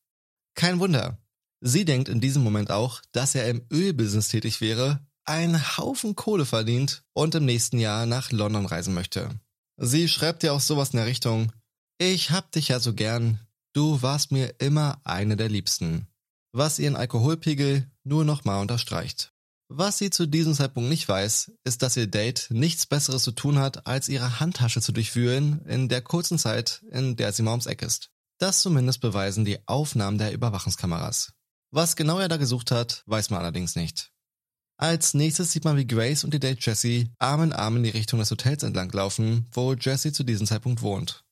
Kein 0.55 0.81
Wunder. 0.81 1.19
Sie 1.61 1.85
denkt 1.85 2.09
in 2.09 2.21
diesem 2.21 2.43
Moment 2.43 2.71
auch, 2.71 3.01
dass 3.13 3.35
er 3.35 3.49
im 3.49 3.65
Ölbusiness 3.73 4.29
tätig 4.29 4.61
wäre, 4.61 5.01
einen 5.25 5.77
Haufen 5.77 6.17
Kohle 6.17 6.45
verdient 6.45 7.05
und 7.13 7.35
im 7.35 7.45
nächsten 7.45 7.79
Jahr 7.79 8.07
nach 8.07 8.33
London 8.33 8.67
reisen 8.67 8.95
möchte. 8.95 9.31
Sie 9.77 10.09
schreibt 10.09 10.43
ja 10.43 10.53
auch 10.53 10.61
sowas 10.61 10.91
in 10.91 10.97
der 10.99 11.07
Richtung, 11.07 11.53
ich 11.99 12.31
hab 12.31 12.51
dich 12.51 12.69
ja 12.69 12.81
so 12.81 12.95
gern, 12.95 13.39
du 13.73 14.03
warst 14.03 14.33
mir 14.33 14.55
immer 14.59 15.01
eine 15.05 15.37
der 15.37 15.49
Liebsten. 15.49 16.09
Was 16.53 16.79
ihren 16.79 16.97
Alkoholpegel 16.97 17.89
nur 18.05 18.25
nochmal 18.25 18.61
unterstreicht. 18.61 19.33
Was 19.69 19.97
sie 19.97 20.11
zu 20.11 20.27
diesem 20.27 20.53
Zeitpunkt 20.53 20.91
nicht 20.91 21.09
weiß, 21.09 21.53
ist, 21.65 21.83
dass 21.83 21.97
ihr 21.97 22.07
Date 22.07 22.49
nichts 22.51 22.85
Besseres 22.85 23.23
zu 23.23 23.33
tun 23.33 23.59
hat, 23.59 23.87
als 23.87 24.09
ihre 24.09 24.41
Handtasche 24.41 24.83
zu 24.83 24.93
durchwühlen 24.93 25.65
in 25.65 25.89
der 25.89 26.03
kurzen 26.03 26.39
Zeit, 26.39 26.83
in 26.91 27.17
der 27.17 27.33
sie 27.33 27.43
mal 27.43 27.53
ums 27.53 27.67
Eck 27.67 27.81
ist. 27.81 28.11
Das 28.43 28.61
zumindest 28.61 29.01
beweisen 29.01 29.45
die 29.45 29.61
Aufnahmen 29.69 30.19
der 30.19 30.33
Überwachungskameras. 30.33 31.33
Was 31.71 31.95
genau 31.95 32.19
er 32.19 32.27
da 32.27 32.39
gesucht 32.39 32.73
hat, 32.73 33.05
weiß 33.07 33.31
man 33.31 33.39
allerdings 33.39 33.77
nicht. 33.77 34.11
Als 34.77 35.15
nächstes 35.15 35.53
sieht 35.53 35.63
man, 35.63 35.77
wie 35.77 35.87
Grace 35.87 36.25
und 36.25 36.35
die 36.35 36.41
Date 36.41 36.67
Jessie 36.67 37.09
Arm 37.21 37.45
in 37.45 37.53
Arm 37.53 37.77
in 37.77 37.85
die 37.85 37.91
Richtung 37.91 38.19
des 38.19 38.33
Hotels 38.33 38.65
entlanglaufen, 38.65 39.47
wo 39.53 39.75
Jessie 39.75 40.11
zu 40.11 40.25
diesem 40.25 40.49
Zeitpunkt 40.49 40.83
wohnt. 40.83 41.25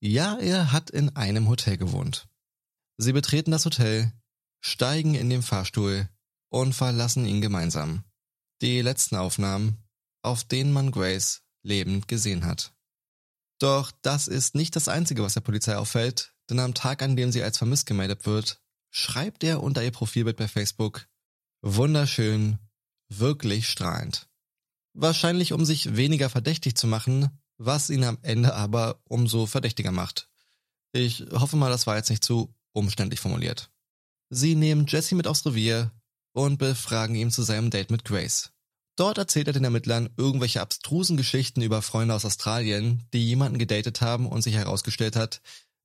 Ja, 0.00 0.40
er 0.40 0.72
hat 0.72 0.90
in 0.90 1.14
einem 1.14 1.48
Hotel 1.48 1.76
gewohnt. 1.76 2.26
Sie 2.98 3.12
betreten 3.12 3.52
das 3.52 3.64
Hotel, 3.64 4.12
steigen 4.60 5.14
in 5.14 5.30
den 5.30 5.42
Fahrstuhl 5.42 6.08
und 6.48 6.72
verlassen 6.72 7.26
ihn 7.26 7.40
gemeinsam. 7.40 8.02
Die 8.60 8.82
letzten 8.82 9.14
Aufnahmen, 9.14 9.84
auf 10.22 10.42
denen 10.42 10.72
man 10.72 10.90
Grace 10.90 11.42
lebend 11.62 12.08
gesehen 12.08 12.44
hat. 12.44 12.74
Doch 13.60 13.92
das 14.02 14.26
ist 14.26 14.56
nicht 14.56 14.74
das 14.74 14.88
Einzige, 14.88 15.22
was 15.22 15.34
der 15.34 15.42
Polizei 15.42 15.76
auffällt, 15.76 16.34
denn 16.50 16.58
am 16.60 16.74
Tag, 16.74 17.02
an 17.02 17.16
dem 17.16 17.32
sie 17.32 17.42
als 17.42 17.58
vermisst 17.58 17.86
gemeldet 17.86 18.26
wird, 18.26 18.60
schreibt 18.90 19.44
er 19.44 19.62
unter 19.62 19.82
ihr 19.82 19.92
Profilbild 19.92 20.36
bei 20.36 20.48
Facebook 20.48 21.06
Wunderschön, 21.62 22.58
wirklich 23.08 23.68
strahlend. 23.68 24.28
Wahrscheinlich 24.94 25.52
um 25.52 25.64
sich 25.64 25.96
weniger 25.96 26.30
verdächtig 26.30 26.76
zu 26.76 26.86
machen, 26.86 27.38
was 27.58 27.90
ihn 27.90 28.04
am 28.04 28.18
Ende 28.22 28.54
aber 28.54 29.00
umso 29.04 29.46
verdächtiger 29.46 29.92
macht. 29.92 30.28
Ich 30.92 31.24
hoffe 31.32 31.56
mal, 31.56 31.70
das 31.70 31.86
war 31.86 31.96
jetzt 31.96 32.10
nicht 32.10 32.24
zu 32.24 32.54
umständlich 32.72 33.20
formuliert. 33.20 33.70
Sie 34.30 34.54
nehmen 34.54 34.86
Jesse 34.86 35.14
mit 35.14 35.26
aufs 35.26 35.44
Revier 35.44 35.92
und 36.32 36.58
befragen 36.58 37.14
ihn 37.14 37.30
zu 37.30 37.42
seinem 37.42 37.70
Date 37.70 37.90
mit 37.90 38.04
Grace. 38.04 38.52
Dort 38.96 39.18
erzählt 39.18 39.46
er 39.46 39.52
den 39.52 39.64
Ermittlern 39.64 40.10
irgendwelche 40.16 40.60
abstrusen 40.60 41.16
Geschichten 41.16 41.62
über 41.62 41.82
Freunde 41.82 42.14
aus 42.14 42.24
Australien, 42.24 43.02
die 43.12 43.24
jemanden 43.26 43.58
gedatet 43.58 44.00
haben 44.00 44.26
und 44.26 44.42
sich 44.42 44.54
herausgestellt 44.54 45.16
hat, 45.16 45.40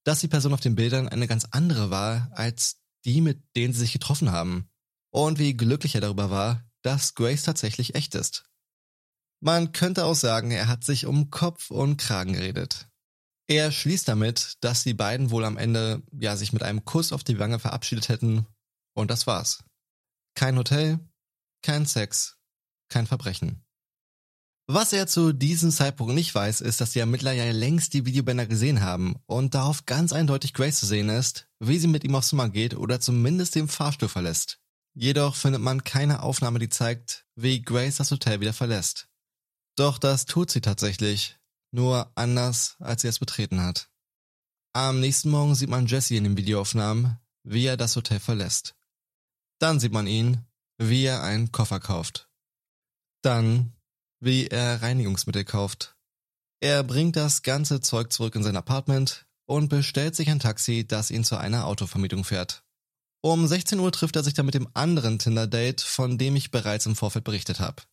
dass 0.06 0.22
die 0.22 0.28
Person 0.30 0.54
auf 0.54 0.62
den 0.62 0.76
Bildern 0.76 1.10
eine 1.10 1.28
ganz 1.28 1.46
andere 1.52 1.90
war 1.90 2.30
als 2.32 2.78
die, 3.04 3.22
mit 3.22 3.44
denen 3.56 3.74
sie 3.74 3.82
sich 3.82 3.94
getroffen 3.94 4.32
haben. 4.32 4.70
Und 5.12 5.40
wie 5.40 5.56
glücklich 5.56 5.96
er 5.96 6.02
darüber 6.02 6.30
war, 6.30 6.64
dass 6.82 7.16
Grace 7.16 7.44
tatsächlich 7.44 7.96
echt 7.96 8.16
ist. 8.16 8.46
Man 9.42 9.72
könnte 9.74 10.06
auch 10.06 10.16
sagen, 10.16 10.52
er 10.52 10.68
hat 10.68 10.84
sich 10.84 11.06
um 11.06 11.30
Kopf 11.30 11.72
und 11.72 11.98
Kragen 11.98 12.34
geredet. 12.34 12.88
Er 13.48 13.72
schließt 13.72 14.08
damit, 14.08 14.58
dass 14.62 14.84
die 14.84 14.94
beiden 14.94 15.30
wohl 15.30 15.46
am 15.46 15.58
Ende 15.58 16.02
ja 16.12 16.36
sich 16.36 16.54
mit 16.54 16.64
einem 16.64 16.86
Kuss 16.86 17.12
auf 17.12 17.24
die 17.24 17.38
Wange 17.38 17.60
verabschiedet 17.60 18.10
hätten 18.10 18.48
und 18.96 19.12
das 19.12 19.28
war's. 19.28 19.64
Kein 20.36 20.58
Hotel, 20.58 21.00
kein 21.62 21.86
Sex, 21.86 22.38
kein 22.90 23.08
Verbrechen. 23.08 23.65
Was 24.68 24.94
er 24.94 25.06
zu 25.06 25.32
diesem 25.32 25.70
Zeitpunkt 25.70 26.16
nicht 26.16 26.34
weiß, 26.34 26.62
ist, 26.62 26.82
dass 26.82 26.92
die 26.92 27.00
Ermittler 27.00 27.34
ja 27.34 27.52
längst 27.52 27.94
die 27.94 28.06
Videobänder 28.06 28.48
gesehen 28.48 28.82
haben 28.82 29.16
und 29.28 29.54
darauf 29.54 29.86
ganz 29.86 30.12
eindeutig 30.12 30.54
Grace 30.56 30.80
zu 30.80 30.88
sehen 30.88 31.10
ist, 31.10 31.48
wie 31.60 31.78
sie 31.78 31.88
mit 31.88 32.04
ihm 32.04 32.16
aufs 32.16 32.30
Zimmer 32.30 32.50
geht 32.50 32.74
oder 32.76 33.00
zumindest 33.00 33.54
den 33.54 33.68
Fahrstuhl 33.68 34.10
verlässt. 34.10 34.60
Jedoch 34.96 35.36
findet 35.36 35.62
man 35.62 35.84
keine 35.84 36.24
Aufnahme, 36.24 36.58
die 36.58 36.70
zeigt, 36.70 37.26
wie 37.36 37.62
Grace 37.62 37.98
das 37.98 38.10
Hotel 38.10 38.40
wieder 38.40 38.54
verlässt. 38.54 39.08
Doch 39.76 40.00
das 40.00 40.26
tut 40.26 40.50
sie 40.50 40.62
tatsächlich, 40.62 41.38
nur 41.72 42.12
anders, 42.16 42.76
als 42.80 43.04
sie 43.04 43.08
es 43.08 43.20
betreten 43.20 43.62
hat. 43.62 43.90
Am 44.74 45.00
nächsten 45.00 45.30
Morgen 45.30 45.54
sieht 45.54 45.70
man 45.70 45.86
Jesse 45.86 46.16
in 46.16 46.24
den 46.24 46.38
Videoaufnahmen, 46.38 47.20
wie 47.44 47.66
er 47.66 47.78
das 47.78 47.96
Hotel 47.96 48.20
verlässt. 48.20 48.76
Dann 49.60 49.80
sieht 49.80 49.94
man 49.94 50.08
ihn, 50.08 50.46
wie 50.78 51.04
er 51.04 51.22
einen 51.24 51.52
Koffer 51.52 51.80
kauft. 51.80 52.30
Dann, 53.22 53.75
wie 54.20 54.48
er 54.48 54.82
Reinigungsmittel 54.82 55.44
kauft. 55.44 55.96
Er 56.60 56.84
bringt 56.84 57.16
das 57.16 57.44
ganze 57.44 57.82
Zeug 57.82 58.12
zurück 58.12 58.36
in 58.36 58.44
sein 58.44 58.58
Apartment 58.58 59.26
und 59.46 59.70
bestellt 59.70 60.16
sich 60.16 60.30
ein 60.30 60.40
Taxi, 60.40 60.86
das 60.88 61.12
ihn 61.12 61.24
zu 61.24 61.38
einer 61.38 61.66
Autovermietung 61.66 62.24
fährt. 62.24 62.64
Um 63.22 63.48
16 63.48 63.80
Uhr 63.80 63.92
trifft 63.92 64.16
er 64.16 64.24
sich 64.24 64.34
dann 64.34 64.46
mit 64.46 64.56
dem 64.56 64.68
anderen 64.74 65.20
Tinder-Date, 65.20 65.82
von 65.82 66.18
dem 66.18 66.36
ich 66.36 66.52
bereits 66.52 66.86
im 66.86 66.96
Vorfeld 66.96 67.26
berichtet 67.26 67.60
habe. 67.60 67.84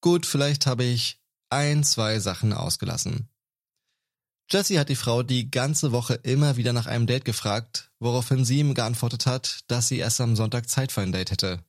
Gut, 0.00 0.26
vielleicht 0.26 0.66
habe 0.66 0.84
ich 0.84 1.20
ein, 1.50 1.84
zwei 1.84 2.18
Sachen 2.18 2.52
ausgelassen. 2.52 3.28
Jessie 4.50 4.78
hat 4.78 4.88
die 4.88 4.96
Frau 4.96 5.22
die 5.22 5.50
ganze 5.50 5.92
Woche 5.92 6.14
immer 6.14 6.56
wieder 6.56 6.72
nach 6.72 6.86
einem 6.86 7.06
Date 7.06 7.24
gefragt, 7.24 7.90
woraufhin 7.98 8.44
sie 8.44 8.60
ihm 8.60 8.74
geantwortet 8.74 9.26
hat, 9.26 9.60
dass 9.66 9.88
sie 9.88 9.98
erst 9.98 10.20
am 10.20 10.36
Sonntag 10.36 10.68
Zeit 10.68 10.90
für 10.90 11.02
ein 11.02 11.12
Date 11.12 11.30
hätte. 11.30 11.62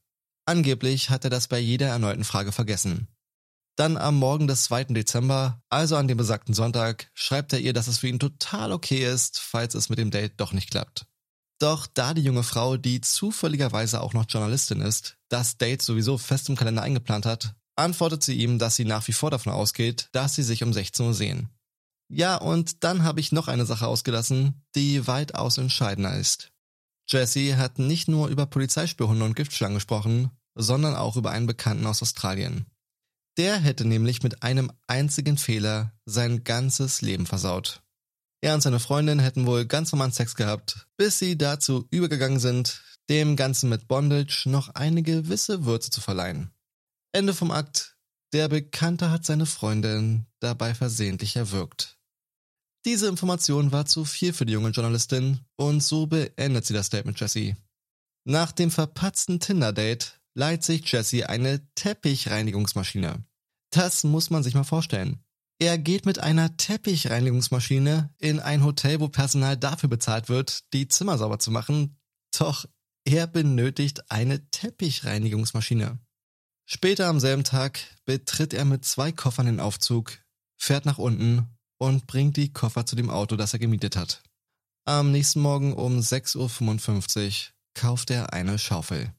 Angeblich 0.45 1.09
hat 1.09 1.25
er 1.25 1.29
das 1.29 1.47
bei 1.47 1.59
jeder 1.59 1.87
erneuten 1.87 2.23
Frage 2.23 2.51
vergessen. 2.51 3.07
Dann 3.79 3.95
am 3.95 4.17
Morgen 4.17 4.47
des 4.47 4.63
2. 4.63 4.83
Dezember, 4.89 5.63
also 5.69 5.95
an 5.95 6.09
dem 6.09 6.17
besagten 6.17 6.53
Sonntag, 6.53 7.09
schreibt 7.13 7.53
er 7.53 7.59
ihr, 7.59 7.71
dass 7.71 7.87
es 7.87 7.99
für 7.99 8.09
ihn 8.09 8.19
total 8.19 8.73
okay 8.73 9.09
ist, 9.09 9.39
falls 9.39 9.73
es 9.73 9.87
mit 9.87 9.97
dem 9.97 10.11
Date 10.11 10.33
doch 10.35 10.51
nicht 10.51 10.69
klappt. 10.69 11.05
Doch 11.59 11.87
da 11.87 12.13
die 12.13 12.21
junge 12.21 12.43
Frau, 12.43 12.75
die 12.75 12.99
zufälligerweise 12.99 14.01
auch 14.01 14.13
noch 14.13 14.25
Journalistin 14.27 14.81
ist, 14.81 15.15
das 15.29 15.57
Date 15.57 15.81
sowieso 15.81 16.17
fest 16.17 16.49
im 16.49 16.57
Kalender 16.57 16.81
eingeplant 16.81 17.25
hat, 17.25 17.55
antwortet 17.77 18.21
sie 18.21 18.35
ihm, 18.35 18.59
dass 18.59 18.75
sie 18.75 18.83
nach 18.83 19.07
wie 19.07 19.13
vor 19.13 19.31
davon 19.31 19.53
ausgeht, 19.53 20.09
dass 20.11 20.35
sie 20.35 20.43
sich 20.43 20.61
um 20.61 20.73
16 20.73 21.05
Uhr 21.05 21.13
sehen. 21.13 21.47
Ja, 22.09 22.35
und 22.35 22.83
dann 22.83 23.03
habe 23.03 23.21
ich 23.21 23.31
noch 23.31 23.47
eine 23.47 23.65
Sache 23.65 23.87
ausgelassen, 23.87 24.61
die 24.75 25.07
weitaus 25.07 25.57
entscheidender 25.57 26.17
ist. 26.17 26.51
Jesse 27.07 27.55
hat 27.55 27.79
nicht 27.79 28.09
nur 28.09 28.27
über 28.27 28.45
Polizeispürhunde 28.45 29.23
und 29.23 29.37
Giftschlangen 29.37 29.75
gesprochen, 29.75 30.31
sondern 30.53 30.97
auch 30.97 31.15
über 31.15 31.31
einen 31.31 31.47
Bekannten 31.47 31.87
aus 31.87 32.01
Australien. 32.01 32.65
Der 33.39 33.57
hätte 33.57 33.85
nämlich 33.85 34.21
mit 34.21 34.43
einem 34.43 34.69
einzigen 34.87 35.37
Fehler 35.37 35.93
sein 36.05 36.43
ganzes 36.43 37.01
Leben 37.01 37.25
versaut. 37.25 37.81
Er 38.41 38.53
und 38.53 38.59
seine 38.59 38.81
Freundin 38.81 39.19
hätten 39.19 39.45
wohl 39.45 39.65
ganz 39.65 39.93
normal 39.93 40.11
Sex 40.11 40.35
gehabt, 40.35 40.87
bis 40.97 41.19
sie 41.19 41.37
dazu 41.37 41.87
übergegangen 41.89 42.41
sind, 42.41 42.83
dem 43.07 43.37
Ganzen 43.37 43.69
mit 43.69 43.87
Bondage 43.87 44.43
noch 44.47 44.75
eine 44.75 45.03
gewisse 45.03 45.63
Würze 45.63 45.89
zu 45.89 46.01
verleihen. 46.01 46.51
Ende 47.13 47.33
vom 47.33 47.51
Akt. 47.51 47.95
Der 48.33 48.49
Bekannte 48.49 49.09
hat 49.09 49.23
seine 49.23 49.45
Freundin 49.45 50.25
dabei 50.41 50.75
versehentlich 50.75 51.37
erwürgt. 51.37 51.97
Diese 52.83 53.07
Information 53.07 53.71
war 53.71 53.85
zu 53.85 54.03
viel 54.03 54.33
für 54.33 54.45
die 54.45 54.53
junge 54.53 54.71
Journalistin 54.71 55.39
und 55.55 55.81
so 55.81 56.07
beendet 56.07 56.65
sie 56.65 56.73
das 56.73 56.89
Date 56.89 57.05
mit 57.05 57.17
Jesse. 57.17 57.55
Nach 58.25 58.51
dem 58.51 58.69
verpatzten 58.69 59.39
Tinder-Date 59.39 60.19
leiht 60.33 60.65
sich 60.65 60.91
Jesse 60.91 61.29
eine 61.29 61.65
Teppichreinigungsmaschine. 61.75 63.23
Das 63.71 64.03
muss 64.03 64.29
man 64.29 64.43
sich 64.43 64.55
mal 64.55 64.63
vorstellen. 64.63 65.23
Er 65.61 65.77
geht 65.77 66.05
mit 66.05 66.19
einer 66.19 66.55
Teppichreinigungsmaschine 66.55 68.13
in 68.17 68.39
ein 68.39 68.63
Hotel, 68.63 69.01
wo 69.01 69.09
Personal 69.09 69.57
dafür 69.57 69.89
bezahlt 69.89 70.29
wird, 70.29 70.73
die 70.73 70.87
Zimmer 70.87 71.17
sauber 71.17 71.39
zu 71.39 71.51
machen, 71.51 71.97
doch 72.37 72.65
er 73.03 73.27
benötigt 73.27 74.09
eine 74.09 74.49
Teppichreinigungsmaschine. 74.51 75.99
Später 76.65 77.07
am 77.07 77.19
selben 77.19 77.43
Tag 77.43 77.79
betritt 78.05 78.53
er 78.53 78.63
mit 78.63 78.85
zwei 78.85 79.11
Koffern 79.11 79.47
den 79.47 79.59
Aufzug, 79.59 80.19
fährt 80.57 80.85
nach 80.85 80.97
unten 80.97 81.47
und 81.77 82.07
bringt 82.07 82.37
die 82.37 82.53
Koffer 82.53 82.85
zu 82.85 82.95
dem 82.95 83.09
Auto, 83.09 83.35
das 83.35 83.53
er 83.53 83.59
gemietet 83.59 83.95
hat. 83.95 84.23
Am 84.85 85.11
nächsten 85.11 85.41
Morgen 85.41 85.73
um 85.73 85.99
6.55 85.99 87.47
Uhr 87.47 87.53
kauft 87.73 88.11
er 88.11 88.33
eine 88.33 88.59
Schaufel. 88.59 89.13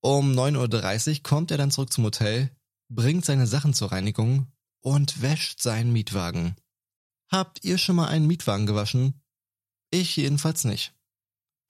Um 0.00 0.32
9.30 0.32 1.10
Uhr 1.16 1.22
kommt 1.22 1.50
er 1.50 1.58
dann 1.58 1.70
zurück 1.70 1.92
zum 1.92 2.04
Hotel, 2.04 2.50
bringt 2.88 3.24
seine 3.24 3.46
Sachen 3.46 3.74
zur 3.74 3.92
Reinigung 3.92 4.52
und 4.80 5.22
wäscht 5.22 5.60
seinen 5.60 5.92
Mietwagen. 5.92 6.56
Habt 7.30 7.64
ihr 7.64 7.78
schon 7.78 7.96
mal 7.96 8.08
einen 8.08 8.26
Mietwagen 8.26 8.66
gewaschen? 8.66 9.22
Ich 9.90 10.16
jedenfalls 10.16 10.64
nicht. 10.64 10.94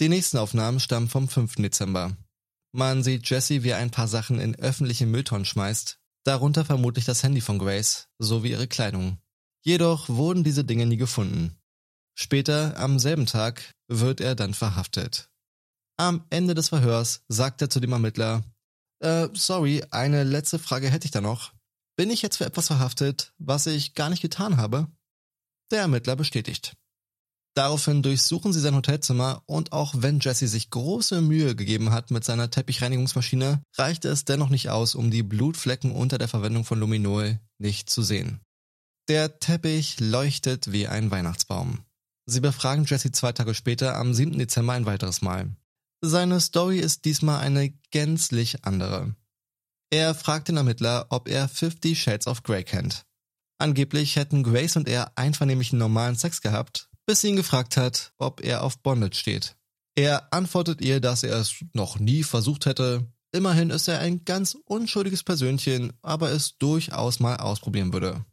Die 0.00 0.08
nächsten 0.08 0.38
Aufnahmen 0.38 0.80
stammen 0.80 1.08
vom 1.08 1.28
5. 1.28 1.56
Dezember. 1.56 2.16
Man 2.72 3.04
sieht 3.04 3.30
Jesse, 3.30 3.62
wie 3.62 3.68
er 3.68 3.78
ein 3.78 3.92
paar 3.92 4.08
Sachen 4.08 4.40
in 4.40 4.56
öffentliche 4.56 5.06
Mülltonnen 5.06 5.44
schmeißt, 5.44 6.00
darunter 6.24 6.64
vermutlich 6.64 7.04
das 7.04 7.22
Handy 7.22 7.40
von 7.40 7.58
Grace 7.58 8.08
sowie 8.18 8.50
ihre 8.50 8.66
Kleidung. 8.66 9.18
Jedoch 9.62 10.08
wurden 10.08 10.42
diese 10.42 10.64
Dinge 10.64 10.86
nie 10.86 10.96
gefunden. 10.96 11.56
Später, 12.16 12.76
am 12.76 12.98
selben 12.98 13.26
Tag, 13.26 13.74
wird 13.88 14.20
er 14.20 14.34
dann 14.34 14.54
verhaftet. 14.54 15.30
Am 15.96 16.26
Ende 16.30 16.54
des 16.54 16.70
Verhörs 16.70 17.24
sagt 17.28 17.62
er 17.62 17.70
zu 17.70 17.78
dem 17.78 17.92
Ermittler, 17.92 18.42
äh, 19.04 19.28
sorry, 19.34 19.84
eine 19.90 20.24
letzte 20.24 20.58
Frage 20.58 20.90
hätte 20.90 21.04
ich 21.04 21.10
da 21.10 21.20
noch. 21.20 21.52
Bin 21.96 22.10
ich 22.10 22.22
jetzt 22.22 22.38
für 22.38 22.46
etwas 22.46 22.68
verhaftet, 22.68 23.32
was 23.38 23.66
ich 23.66 23.94
gar 23.94 24.10
nicht 24.10 24.22
getan 24.22 24.56
habe? 24.56 24.88
Der 25.70 25.80
Ermittler 25.80 26.16
bestätigt. 26.16 26.74
Daraufhin 27.54 28.02
durchsuchen 28.02 28.52
sie 28.52 28.60
sein 28.60 28.74
Hotelzimmer 28.74 29.42
und 29.46 29.72
auch 29.72 29.94
wenn 29.96 30.18
Jesse 30.18 30.48
sich 30.48 30.70
große 30.70 31.20
Mühe 31.20 31.54
gegeben 31.54 31.92
hat 31.92 32.10
mit 32.10 32.24
seiner 32.24 32.50
Teppichreinigungsmaschine, 32.50 33.62
reichte 33.76 34.08
es 34.08 34.24
dennoch 34.24 34.48
nicht 34.48 34.70
aus, 34.70 34.96
um 34.96 35.12
die 35.12 35.22
Blutflecken 35.22 35.92
unter 35.92 36.18
der 36.18 36.26
Verwendung 36.26 36.64
von 36.64 36.80
Luminol 36.80 37.38
nicht 37.58 37.88
zu 37.90 38.02
sehen. 38.02 38.40
Der 39.08 39.38
Teppich 39.38 40.00
leuchtet 40.00 40.72
wie 40.72 40.88
ein 40.88 41.12
Weihnachtsbaum. 41.12 41.84
Sie 42.26 42.40
befragen 42.40 42.86
Jesse 42.86 43.12
zwei 43.12 43.32
Tage 43.32 43.54
später 43.54 43.96
am 43.96 44.14
7. 44.14 44.36
Dezember 44.36 44.72
ein 44.72 44.86
weiteres 44.86 45.22
Mal. 45.22 45.54
Seine 46.06 46.38
Story 46.42 46.80
ist 46.80 47.06
diesmal 47.06 47.40
eine 47.40 47.70
gänzlich 47.90 48.66
andere. 48.66 49.16
Er 49.88 50.14
fragt 50.14 50.48
den 50.48 50.58
Ermittler, 50.58 51.06
ob 51.08 51.28
er 51.28 51.48
Fifty 51.48 51.96
Shades 51.96 52.26
of 52.26 52.42
Grey 52.42 52.62
kennt. 52.62 53.06
Angeblich 53.56 54.16
hätten 54.16 54.42
Grace 54.42 54.76
und 54.76 54.86
er 54.86 55.16
einvernehmlichen 55.16 55.78
normalen 55.78 56.14
Sex 56.14 56.42
gehabt, 56.42 56.90
bis 57.06 57.22
sie 57.22 57.28
ihn 57.28 57.36
gefragt 57.36 57.78
hat, 57.78 58.12
ob 58.18 58.42
er 58.42 58.64
auf 58.64 58.82
Bondage 58.82 59.16
steht. 59.16 59.56
Er 59.94 60.30
antwortet 60.30 60.82
ihr, 60.82 61.00
dass 61.00 61.22
er 61.22 61.38
es 61.38 61.54
noch 61.72 61.98
nie 61.98 62.22
versucht 62.22 62.66
hätte. 62.66 63.10
Immerhin 63.32 63.70
ist 63.70 63.88
er 63.88 64.00
ein 64.00 64.26
ganz 64.26 64.58
unschuldiges 64.66 65.22
Persönchen, 65.22 65.94
aber 66.02 66.32
es 66.32 66.58
durchaus 66.58 67.18
mal 67.18 67.38
ausprobieren 67.38 67.94
würde. 67.94 68.26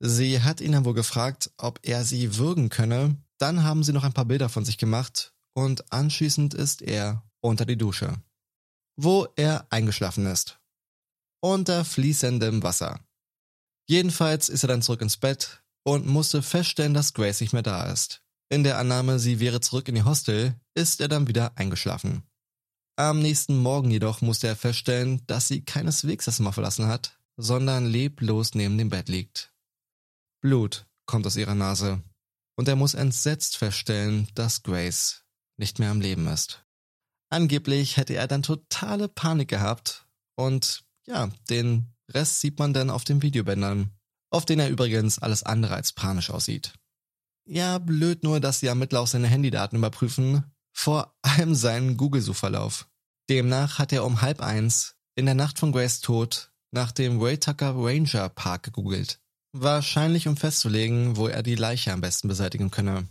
Sie 0.00 0.42
hat 0.42 0.60
ihn 0.60 0.72
dann 0.72 0.84
wohl 0.84 0.94
gefragt, 0.94 1.52
ob 1.58 1.78
er 1.82 2.04
sie 2.04 2.38
würgen 2.38 2.70
könne. 2.70 3.18
Dann 3.38 3.62
haben 3.62 3.84
sie 3.84 3.92
noch 3.92 4.02
ein 4.02 4.12
paar 4.12 4.24
Bilder 4.24 4.48
von 4.48 4.64
sich 4.64 4.78
gemacht 4.78 5.33
und 5.54 5.92
anschließend 5.92 6.54
ist 6.54 6.82
er 6.82 7.22
unter 7.40 7.64
die 7.64 7.78
Dusche, 7.78 8.22
wo 8.96 9.26
er 9.36 9.66
eingeschlafen 9.70 10.26
ist. 10.26 10.58
Unter 11.40 11.84
fließendem 11.84 12.62
Wasser. 12.62 13.00
Jedenfalls 13.86 14.48
ist 14.48 14.64
er 14.64 14.68
dann 14.68 14.82
zurück 14.82 15.02
ins 15.02 15.16
Bett 15.16 15.62
und 15.84 16.06
musste 16.06 16.42
feststellen, 16.42 16.94
dass 16.94 17.12
Grace 17.12 17.40
nicht 17.40 17.52
mehr 17.52 17.62
da 17.62 17.90
ist. 17.90 18.22
In 18.48 18.64
der 18.64 18.78
Annahme, 18.78 19.18
sie 19.18 19.40
wäre 19.40 19.60
zurück 19.60 19.88
in 19.88 19.96
ihr 19.96 20.04
Hostel, 20.04 20.58
ist 20.74 21.00
er 21.00 21.08
dann 21.08 21.28
wieder 21.28 21.56
eingeschlafen. 21.56 22.22
Am 22.96 23.20
nächsten 23.20 23.58
Morgen 23.58 23.90
jedoch 23.90 24.20
musste 24.20 24.46
er 24.46 24.56
feststellen, 24.56 25.26
dass 25.26 25.48
sie 25.48 25.64
keineswegs 25.64 26.26
das 26.26 26.36
Zimmer 26.36 26.52
verlassen 26.52 26.86
hat, 26.86 27.18
sondern 27.36 27.86
leblos 27.86 28.54
neben 28.54 28.78
dem 28.78 28.88
Bett 28.88 29.08
liegt. 29.08 29.52
Blut 30.40 30.86
kommt 31.06 31.26
aus 31.26 31.36
ihrer 31.36 31.54
Nase 31.54 32.02
und 32.56 32.68
er 32.68 32.76
muss 32.76 32.94
entsetzt 32.94 33.56
feststellen, 33.56 34.28
dass 34.34 34.62
Grace 34.62 35.23
nicht 35.56 35.78
mehr 35.78 35.90
am 35.90 36.00
Leben 36.00 36.26
ist. 36.26 36.64
Angeblich 37.30 37.96
hätte 37.96 38.14
er 38.14 38.26
dann 38.26 38.42
totale 38.42 39.08
Panik 39.08 39.48
gehabt 39.48 40.06
und 40.36 40.84
ja, 41.06 41.30
den 41.50 41.94
Rest 42.10 42.40
sieht 42.40 42.58
man 42.58 42.72
dann 42.72 42.90
auf 42.90 43.04
den 43.04 43.22
Videobändern 43.22 43.90
auf 44.34 44.44
den 44.44 44.58
er 44.58 44.68
übrigens 44.68 45.20
alles 45.20 45.44
andere 45.44 45.74
als 45.74 45.92
panisch 45.92 46.30
aussieht. 46.30 46.74
Ja, 47.46 47.78
blöd 47.78 48.24
nur, 48.24 48.40
dass 48.40 48.60
die 48.60 48.66
Ermittler 48.66 49.00
auch 49.00 49.06
seine 49.06 49.28
Handydaten 49.28 49.78
überprüfen, 49.78 50.42
vor 50.72 51.14
allem 51.22 51.54
seinen 51.54 51.96
Google-Suchverlauf. 51.96 52.88
Demnach 53.30 53.78
hat 53.78 53.92
er 53.92 54.04
um 54.04 54.22
halb 54.22 54.40
eins 54.40 54.96
in 55.14 55.26
der 55.26 55.36
Nacht 55.36 55.60
von 55.60 55.70
Grace 55.70 56.00
Tod 56.00 56.50
nach 56.72 56.90
dem 56.90 57.20
Waytucker 57.20 57.74
Ranger 57.76 58.28
Park 58.28 58.64
gegoogelt. 58.64 59.20
Wahrscheinlich 59.52 60.26
um 60.26 60.36
festzulegen, 60.36 61.16
wo 61.16 61.28
er 61.28 61.44
die 61.44 61.54
Leiche 61.54 61.92
am 61.92 62.00
besten 62.00 62.26
beseitigen 62.26 62.72
könne. 62.72 63.06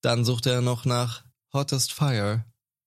Dann 0.00 0.24
suchte 0.24 0.50
er 0.50 0.62
noch 0.62 0.86
nach 0.86 1.24
Hottest 1.52 1.92
Fire, 1.92 2.44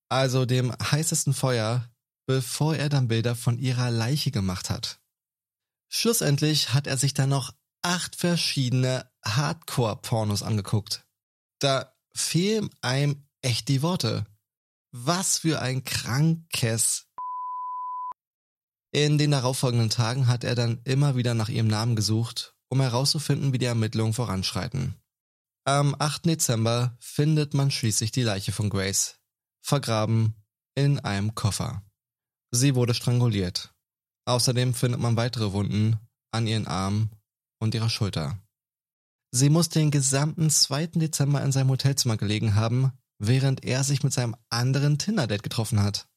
also 0.09 0.45
dem 0.45 0.71
heißesten 0.71 1.33
Feuer, 1.33 1.89
bevor 2.27 2.75
er 2.75 2.89
dann 2.89 3.07
Bilder 3.07 3.35
von 3.35 3.57
ihrer 3.57 3.89
Leiche 3.89 4.31
gemacht 4.31 4.69
hat. 4.69 4.99
Schlussendlich 5.89 6.73
hat 6.73 6.87
er 6.87 6.97
sich 6.97 7.13
dann 7.13 7.29
noch 7.29 7.53
acht 7.81 8.15
verschiedene 8.15 9.09
Hardcore-Pornos 9.25 10.43
angeguckt. 10.43 11.05
Da 11.59 11.93
fehlen 12.13 12.69
einem 12.81 13.27
echt 13.41 13.67
die 13.67 13.81
Worte. 13.81 14.25
Was 14.91 15.39
für 15.39 15.61
ein 15.61 15.83
krankes. 15.83 17.07
In 18.91 19.17
den 19.17 19.31
darauffolgenden 19.31 19.89
Tagen 19.89 20.27
hat 20.27 20.43
er 20.43 20.53
dann 20.53 20.81
immer 20.83 21.15
wieder 21.15 21.33
nach 21.33 21.49
ihrem 21.49 21.67
Namen 21.67 21.95
gesucht, 21.95 22.55
um 22.69 22.81
herauszufinden, 22.81 23.53
wie 23.53 23.57
die 23.57 23.65
Ermittlungen 23.65 24.13
voranschreiten. 24.13 25.00
Am 25.63 25.95
8. 25.99 26.25
Dezember 26.25 26.97
findet 26.99 27.53
man 27.53 27.69
schließlich 27.69 28.11
die 28.11 28.23
Leiche 28.23 28.51
von 28.51 28.71
Grace, 28.71 29.19
vergraben 29.61 30.33
in 30.73 30.99
einem 30.99 31.35
Koffer. 31.35 31.83
Sie 32.49 32.73
wurde 32.73 32.95
stranguliert. 32.95 33.71
Außerdem 34.25 34.73
findet 34.73 34.99
man 34.99 35.17
weitere 35.17 35.53
Wunden 35.53 35.97
an 36.31 36.47
ihren 36.47 36.65
Armen 36.65 37.11
und 37.59 37.75
ihrer 37.75 37.91
Schulter. 37.91 38.39
Sie 39.29 39.49
muss 39.49 39.69
den 39.69 39.91
gesamten 39.91 40.49
2. 40.49 40.87
Dezember 40.95 41.43
in 41.43 41.51
seinem 41.51 41.69
Hotelzimmer 41.69 42.17
gelegen 42.17 42.55
haben, 42.55 42.91
während 43.19 43.63
er 43.63 43.83
sich 43.83 44.01
mit 44.01 44.13
seinem 44.13 44.35
anderen 44.49 44.97
Tinder-Date 44.97 45.43
getroffen 45.43 45.83
hat. 45.83 46.07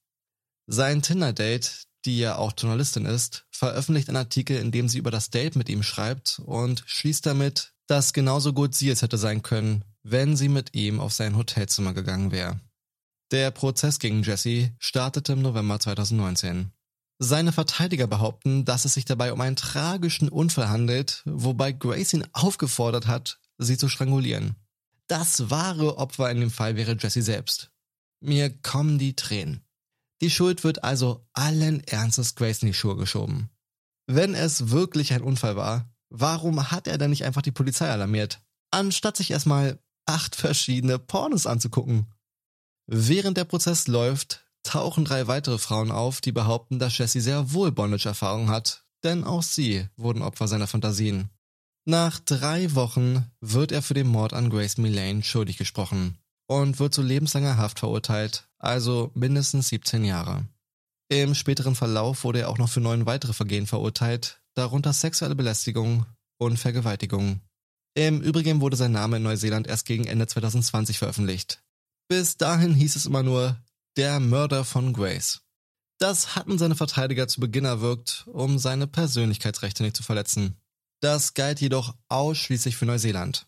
Sein 0.66 1.02
Tinder-Date, 1.02 1.84
die 2.06 2.18
ja 2.18 2.36
auch 2.36 2.54
Journalistin 2.56 3.04
ist, 3.04 3.46
veröffentlicht 3.50 4.08
einen 4.08 4.16
Artikel, 4.16 4.56
in 4.56 4.72
dem 4.72 4.88
sie 4.88 4.96
über 4.96 5.10
das 5.10 5.28
Date 5.28 5.54
mit 5.54 5.68
ihm 5.68 5.82
schreibt 5.82 6.40
und 6.46 6.82
schließt 6.86 7.26
damit, 7.26 7.73
dass 7.86 8.12
genauso 8.12 8.52
gut 8.52 8.74
sie 8.74 8.90
es 8.90 9.02
hätte 9.02 9.18
sein 9.18 9.42
können, 9.42 9.84
wenn 10.02 10.36
sie 10.36 10.48
mit 10.48 10.74
ihm 10.74 11.00
auf 11.00 11.12
sein 11.12 11.36
Hotelzimmer 11.36 11.94
gegangen 11.94 12.30
wäre. 12.30 12.60
Der 13.30 13.50
Prozess 13.50 13.98
gegen 13.98 14.22
Jesse 14.22 14.72
startete 14.78 15.32
im 15.32 15.42
November 15.42 15.80
2019. 15.80 16.70
Seine 17.18 17.52
Verteidiger 17.52 18.06
behaupten, 18.06 18.64
dass 18.64 18.84
es 18.84 18.94
sich 18.94 19.04
dabei 19.04 19.32
um 19.32 19.40
einen 19.40 19.56
tragischen 19.56 20.28
Unfall 20.28 20.68
handelt, 20.68 21.22
wobei 21.24 21.72
Grace 21.72 22.12
ihn 22.12 22.26
aufgefordert 22.32 23.06
hat, 23.06 23.38
sie 23.58 23.78
zu 23.78 23.88
strangulieren. 23.88 24.56
Das 25.06 25.50
wahre 25.50 25.98
Opfer 25.98 26.30
in 26.30 26.40
dem 26.40 26.50
Fall 26.50 26.76
wäre 26.76 26.96
Jesse 26.98 27.22
selbst. 27.22 27.70
Mir 28.20 28.50
kommen 28.50 28.98
die 28.98 29.14
Tränen. 29.14 29.62
Die 30.20 30.30
Schuld 30.30 30.64
wird 30.64 30.82
also 30.82 31.26
allen 31.32 31.84
Ernstes 31.84 32.34
Grace 32.34 32.62
in 32.62 32.68
die 32.68 32.74
Schuhe 32.74 32.96
geschoben. 32.96 33.50
Wenn 34.06 34.34
es 34.34 34.70
wirklich 34.70 35.12
ein 35.12 35.22
Unfall 35.22 35.56
war, 35.56 35.93
warum 36.10 36.70
hat 36.70 36.86
er 36.86 36.98
dann 36.98 37.10
nicht 37.10 37.24
einfach 37.24 37.42
die 37.42 37.52
Polizei 37.52 37.88
alarmiert, 37.88 38.40
anstatt 38.70 39.16
sich 39.16 39.30
erstmal 39.30 39.78
acht 40.06 40.36
verschiedene 40.36 40.98
Pornos 40.98 41.46
anzugucken? 41.46 42.06
Während 42.86 43.36
der 43.36 43.44
Prozess 43.44 43.86
läuft, 43.86 44.46
tauchen 44.62 45.04
drei 45.04 45.26
weitere 45.26 45.58
Frauen 45.58 45.90
auf, 45.90 46.20
die 46.20 46.32
behaupten, 46.32 46.78
dass 46.78 46.98
Jesse 46.98 47.20
sehr 47.20 47.52
wohl 47.52 47.72
Bondage-Erfahrung 47.72 48.50
hat, 48.50 48.84
denn 49.04 49.24
auch 49.24 49.42
sie 49.42 49.88
wurden 49.96 50.22
Opfer 50.22 50.48
seiner 50.48 50.66
Fantasien. 50.66 51.30
Nach 51.86 52.18
drei 52.18 52.74
Wochen 52.74 53.30
wird 53.40 53.70
er 53.70 53.82
für 53.82 53.94
den 53.94 54.08
Mord 54.08 54.32
an 54.32 54.48
Grace 54.48 54.78
Millane 54.78 55.22
schuldig 55.22 55.58
gesprochen 55.58 56.18
und 56.46 56.78
wird 56.78 56.94
zu 56.94 57.02
lebenslanger 57.02 57.58
Haft 57.58 57.78
verurteilt, 57.78 58.48
also 58.58 59.10
mindestens 59.14 59.68
17 59.68 60.04
Jahre. 60.04 60.46
Im 61.10 61.34
späteren 61.34 61.74
Verlauf 61.74 62.24
wurde 62.24 62.40
er 62.40 62.48
auch 62.48 62.58
noch 62.58 62.70
für 62.70 62.80
neun 62.80 63.04
weitere 63.04 63.34
Vergehen 63.34 63.66
verurteilt, 63.66 64.40
darunter 64.54 64.92
sexuelle 64.92 65.34
Belästigung 65.34 66.06
und 66.38 66.58
Vergewaltigung. 66.58 67.40
Im 67.94 68.20
Übrigen 68.20 68.60
wurde 68.60 68.76
sein 68.76 68.92
Name 68.92 69.18
in 69.18 69.22
Neuseeland 69.22 69.66
erst 69.66 69.86
gegen 69.86 70.06
Ende 70.06 70.26
2020 70.26 70.98
veröffentlicht. 70.98 71.62
Bis 72.08 72.36
dahin 72.36 72.74
hieß 72.74 72.96
es 72.96 73.06
immer 73.06 73.22
nur 73.22 73.56
der 73.96 74.20
Mörder 74.20 74.64
von 74.64 74.92
Grace. 74.92 75.42
Das 75.98 76.34
hatten 76.34 76.58
seine 76.58 76.74
Verteidiger 76.74 77.28
zu 77.28 77.40
Beginn 77.40 77.64
erwirkt, 77.64 78.24
um 78.26 78.58
seine 78.58 78.86
Persönlichkeitsrechte 78.86 79.82
nicht 79.82 79.96
zu 79.96 80.02
verletzen. 80.02 80.56
Das 81.00 81.34
galt 81.34 81.60
jedoch 81.60 81.94
ausschließlich 82.08 82.76
für 82.76 82.86
Neuseeland. 82.86 83.46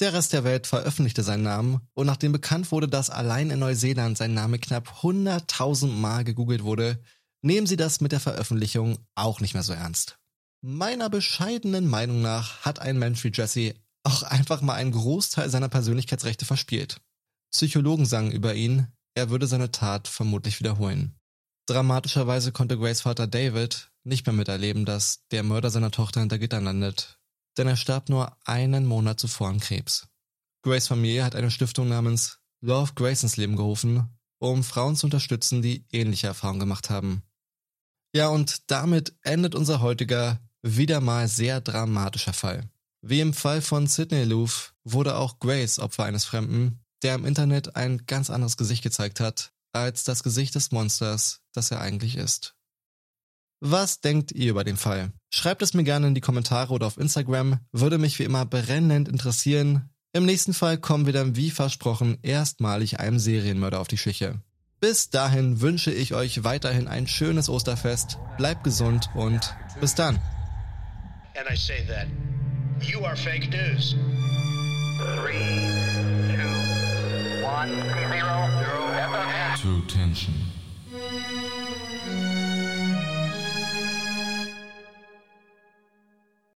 Der 0.00 0.12
Rest 0.12 0.32
der 0.32 0.44
Welt 0.44 0.68
veröffentlichte 0.68 1.24
seinen 1.24 1.42
Namen 1.42 1.80
und 1.94 2.06
nachdem 2.06 2.30
bekannt 2.30 2.70
wurde, 2.70 2.86
dass 2.86 3.10
allein 3.10 3.50
in 3.50 3.58
Neuseeland 3.58 4.16
sein 4.16 4.32
Name 4.32 4.60
knapp 4.60 5.00
100.000 5.02 5.88
Mal 5.88 6.22
gegoogelt 6.22 6.62
wurde, 6.62 7.02
nehmen 7.42 7.66
sie 7.66 7.76
das 7.76 8.00
mit 8.00 8.12
der 8.12 8.20
Veröffentlichung 8.20 8.98
auch 9.16 9.40
nicht 9.40 9.54
mehr 9.54 9.64
so 9.64 9.72
ernst. 9.72 10.18
Meiner 10.60 11.08
bescheidenen 11.08 11.86
Meinung 11.86 12.20
nach 12.20 12.64
hat 12.64 12.80
ein 12.80 12.98
Mensch 12.98 13.22
wie 13.22 13.32
Jesse 13.32 13.74
auch 14.02 14.22
einfach 14.22 14.60
mal 14.60 14.74
einen 14.74 14.92
Großteil 14.92 15.50
seiner 15.50 15.68
Persönlichkeitsrechte 15.68 16.44
verspielt. 16.44 17.00
Psychologen 17.52 18.06
sagen 18.06 18.30
über 18.32 18.54
ihn, 18.54 18.88
er 19.14 19.30
würde 19.30 19.46
seine 19.46 19.70
Tat 19.70 20.08
vermutlich 20.08 20.58
wiederholen. 20.58 21.14
Dramatischerweise 21.66 22.50
konnte 22.50 22.78
Grace 22.78 23.02
Vater 23.02 23.26
David 23.26 23.90
nicht 24.04 24.26
mehr 24.26 24.32
miterleben, 24.32 24.84
dass 24.84 25.26
der 25.30 25.42
Mörder 25.42 25.70
seiner 25.70 25.90
Tochter 25.90 26.20
hinter 26.20 26.38
Gittern 26.38 26.64
landet, 26.64 27.18
denn 27.56 27.68
er 27.68 27.76
starb 27.76 28.08
nur 28.08 28.36
einen 28.44 28.86
Monat 28.86 29.20
zuvor 29.20 29.48
an 29.48 29.60
Krebs. 29.60 30.08
Grace 30.62 30.88
Familie 30.88 31.24
hat 31.24 31.36
eine 31.36 31.50
Stiftung 31.50 31.88
namens 31.88 32.38
Love 32.60 32.92
Grace 32.94 33.22
ins 33.22 33.36
Leben 33.36 33.56
gerufen, 33.56 34.08
um 34.38 34.64
Frauen 34.64 34.96
zu 34.96 35.06
unterstützen, 35.06 35.62
die 35.62 35.86
ähnliche 35.92 36.26
Erfahrungen 36.26 36.60
gemacht 36.60 36.90
haben. 36.90 37.22
Ja, 38.14 38.28
und 38.28 38.70
damit 38.70 39.14
endet 39.22 39.54
unser 39.54 39.80
heutiger, 39.80 40.40
wieder 40.62 41.00
mal 41.00 41.28
sehr 41.28 41.60
dramatischer 41.60 42.32
Fall. 42.32 42.68
Wie 43.00 43.20
im 43.20 43.32
Fall 43.32 43.62
von 43.62 43.86
Sidney 43.86 44.24
Loof 44.24 44.74
wurde 44.84 45.16
auch 45.16 45.38
Grace 45.38 45.78
Opfer 45.78 46.04
eines 46.04 46.24
Fremden, 46.24 46.80
der 47.02 47.14
im 47.14 47.24
Internet 47.24 47.76
ein 47.76 48.04
ganz 48.06 48.28
anderes 48.28 48.56
Gesicht 48.56 48.82
gezeigt 48.82 49.20
hat, 49.20 49.52
als 49.72 50.04
das 50.04 50.22
Gesicht 50.22 50.54
des 50.54 50.72
Monsters, 50.72 51.40
das 51.52 51.70
er 51.70 51.80
eigentlich 51.80 52.16
ist. 52.16 52.54
Was 53.60 54.00
denkt 54.00 54.32
ihr 54.32 54.50
über 54.50 54.64
den 54.64 54.76
Fall? 54.76 55.12
Schreibt 55.30 55.62
es 55.62 55.74
mir 55.74 55.84
gerne 55.84 56.06
in 56.08 56.14
die 56.14 56.20
Kommentare 56.20 56.72
oder 56.72 56.86
auf 56.86 56.96
Instagram, 56.96 57.58
würde 57.72 57.98
mich 57.98 58.18
wie 58.18 58.24
immer 58.24 58.46
brennend 58.46 59.08
interessieren. 59.08 59.90
Im 60.12 60.24
nächsten 60.24 60.54
Fall 60.54 60.78
kommen 60.78 61.06
wir 61.06 61.12
dann 61.12 61.36
wie 61.36 61.50
versprochen 61.50 62.18
erstmalig 62.22 63.00
einem 63.00 63.18
Serienmörder 63.18 63.80
auf 63.80 63.88
die 63.88 63.98
Schliche. 63.98 64.40
Bis 64.80 65.10
dahin 65.10 65.60
wünsche 65.60 65.90
ich 65.92 66.14
euch 66.14 66.44
weiterhin 66.44 66.86
ein 66.86 67.08
schönes 67.08 67.48
Osterfest, 67.48 68.18
bleibt 68.36 68.62
gesund 68.62 69.10
und 69.14 69.54
bis 69.80 69.96
dann. 69.96 70.20
And 71.34 71.46
I 71.48 71.54
say 71.54 71.82
that 71.84 72.06
you 72.80 73.04
are 73.04 73.16
fake 73.16 73.50
news. 73.50 73.92
Three, 75.16 75.38
two, 76.34 77.44
one, 77.44 77.70
zero, 77.70 78.48
zero, 78.58 78.80
FFN. 78.96 79.56
True 79.56 79.82
Tension. 79.86 80.34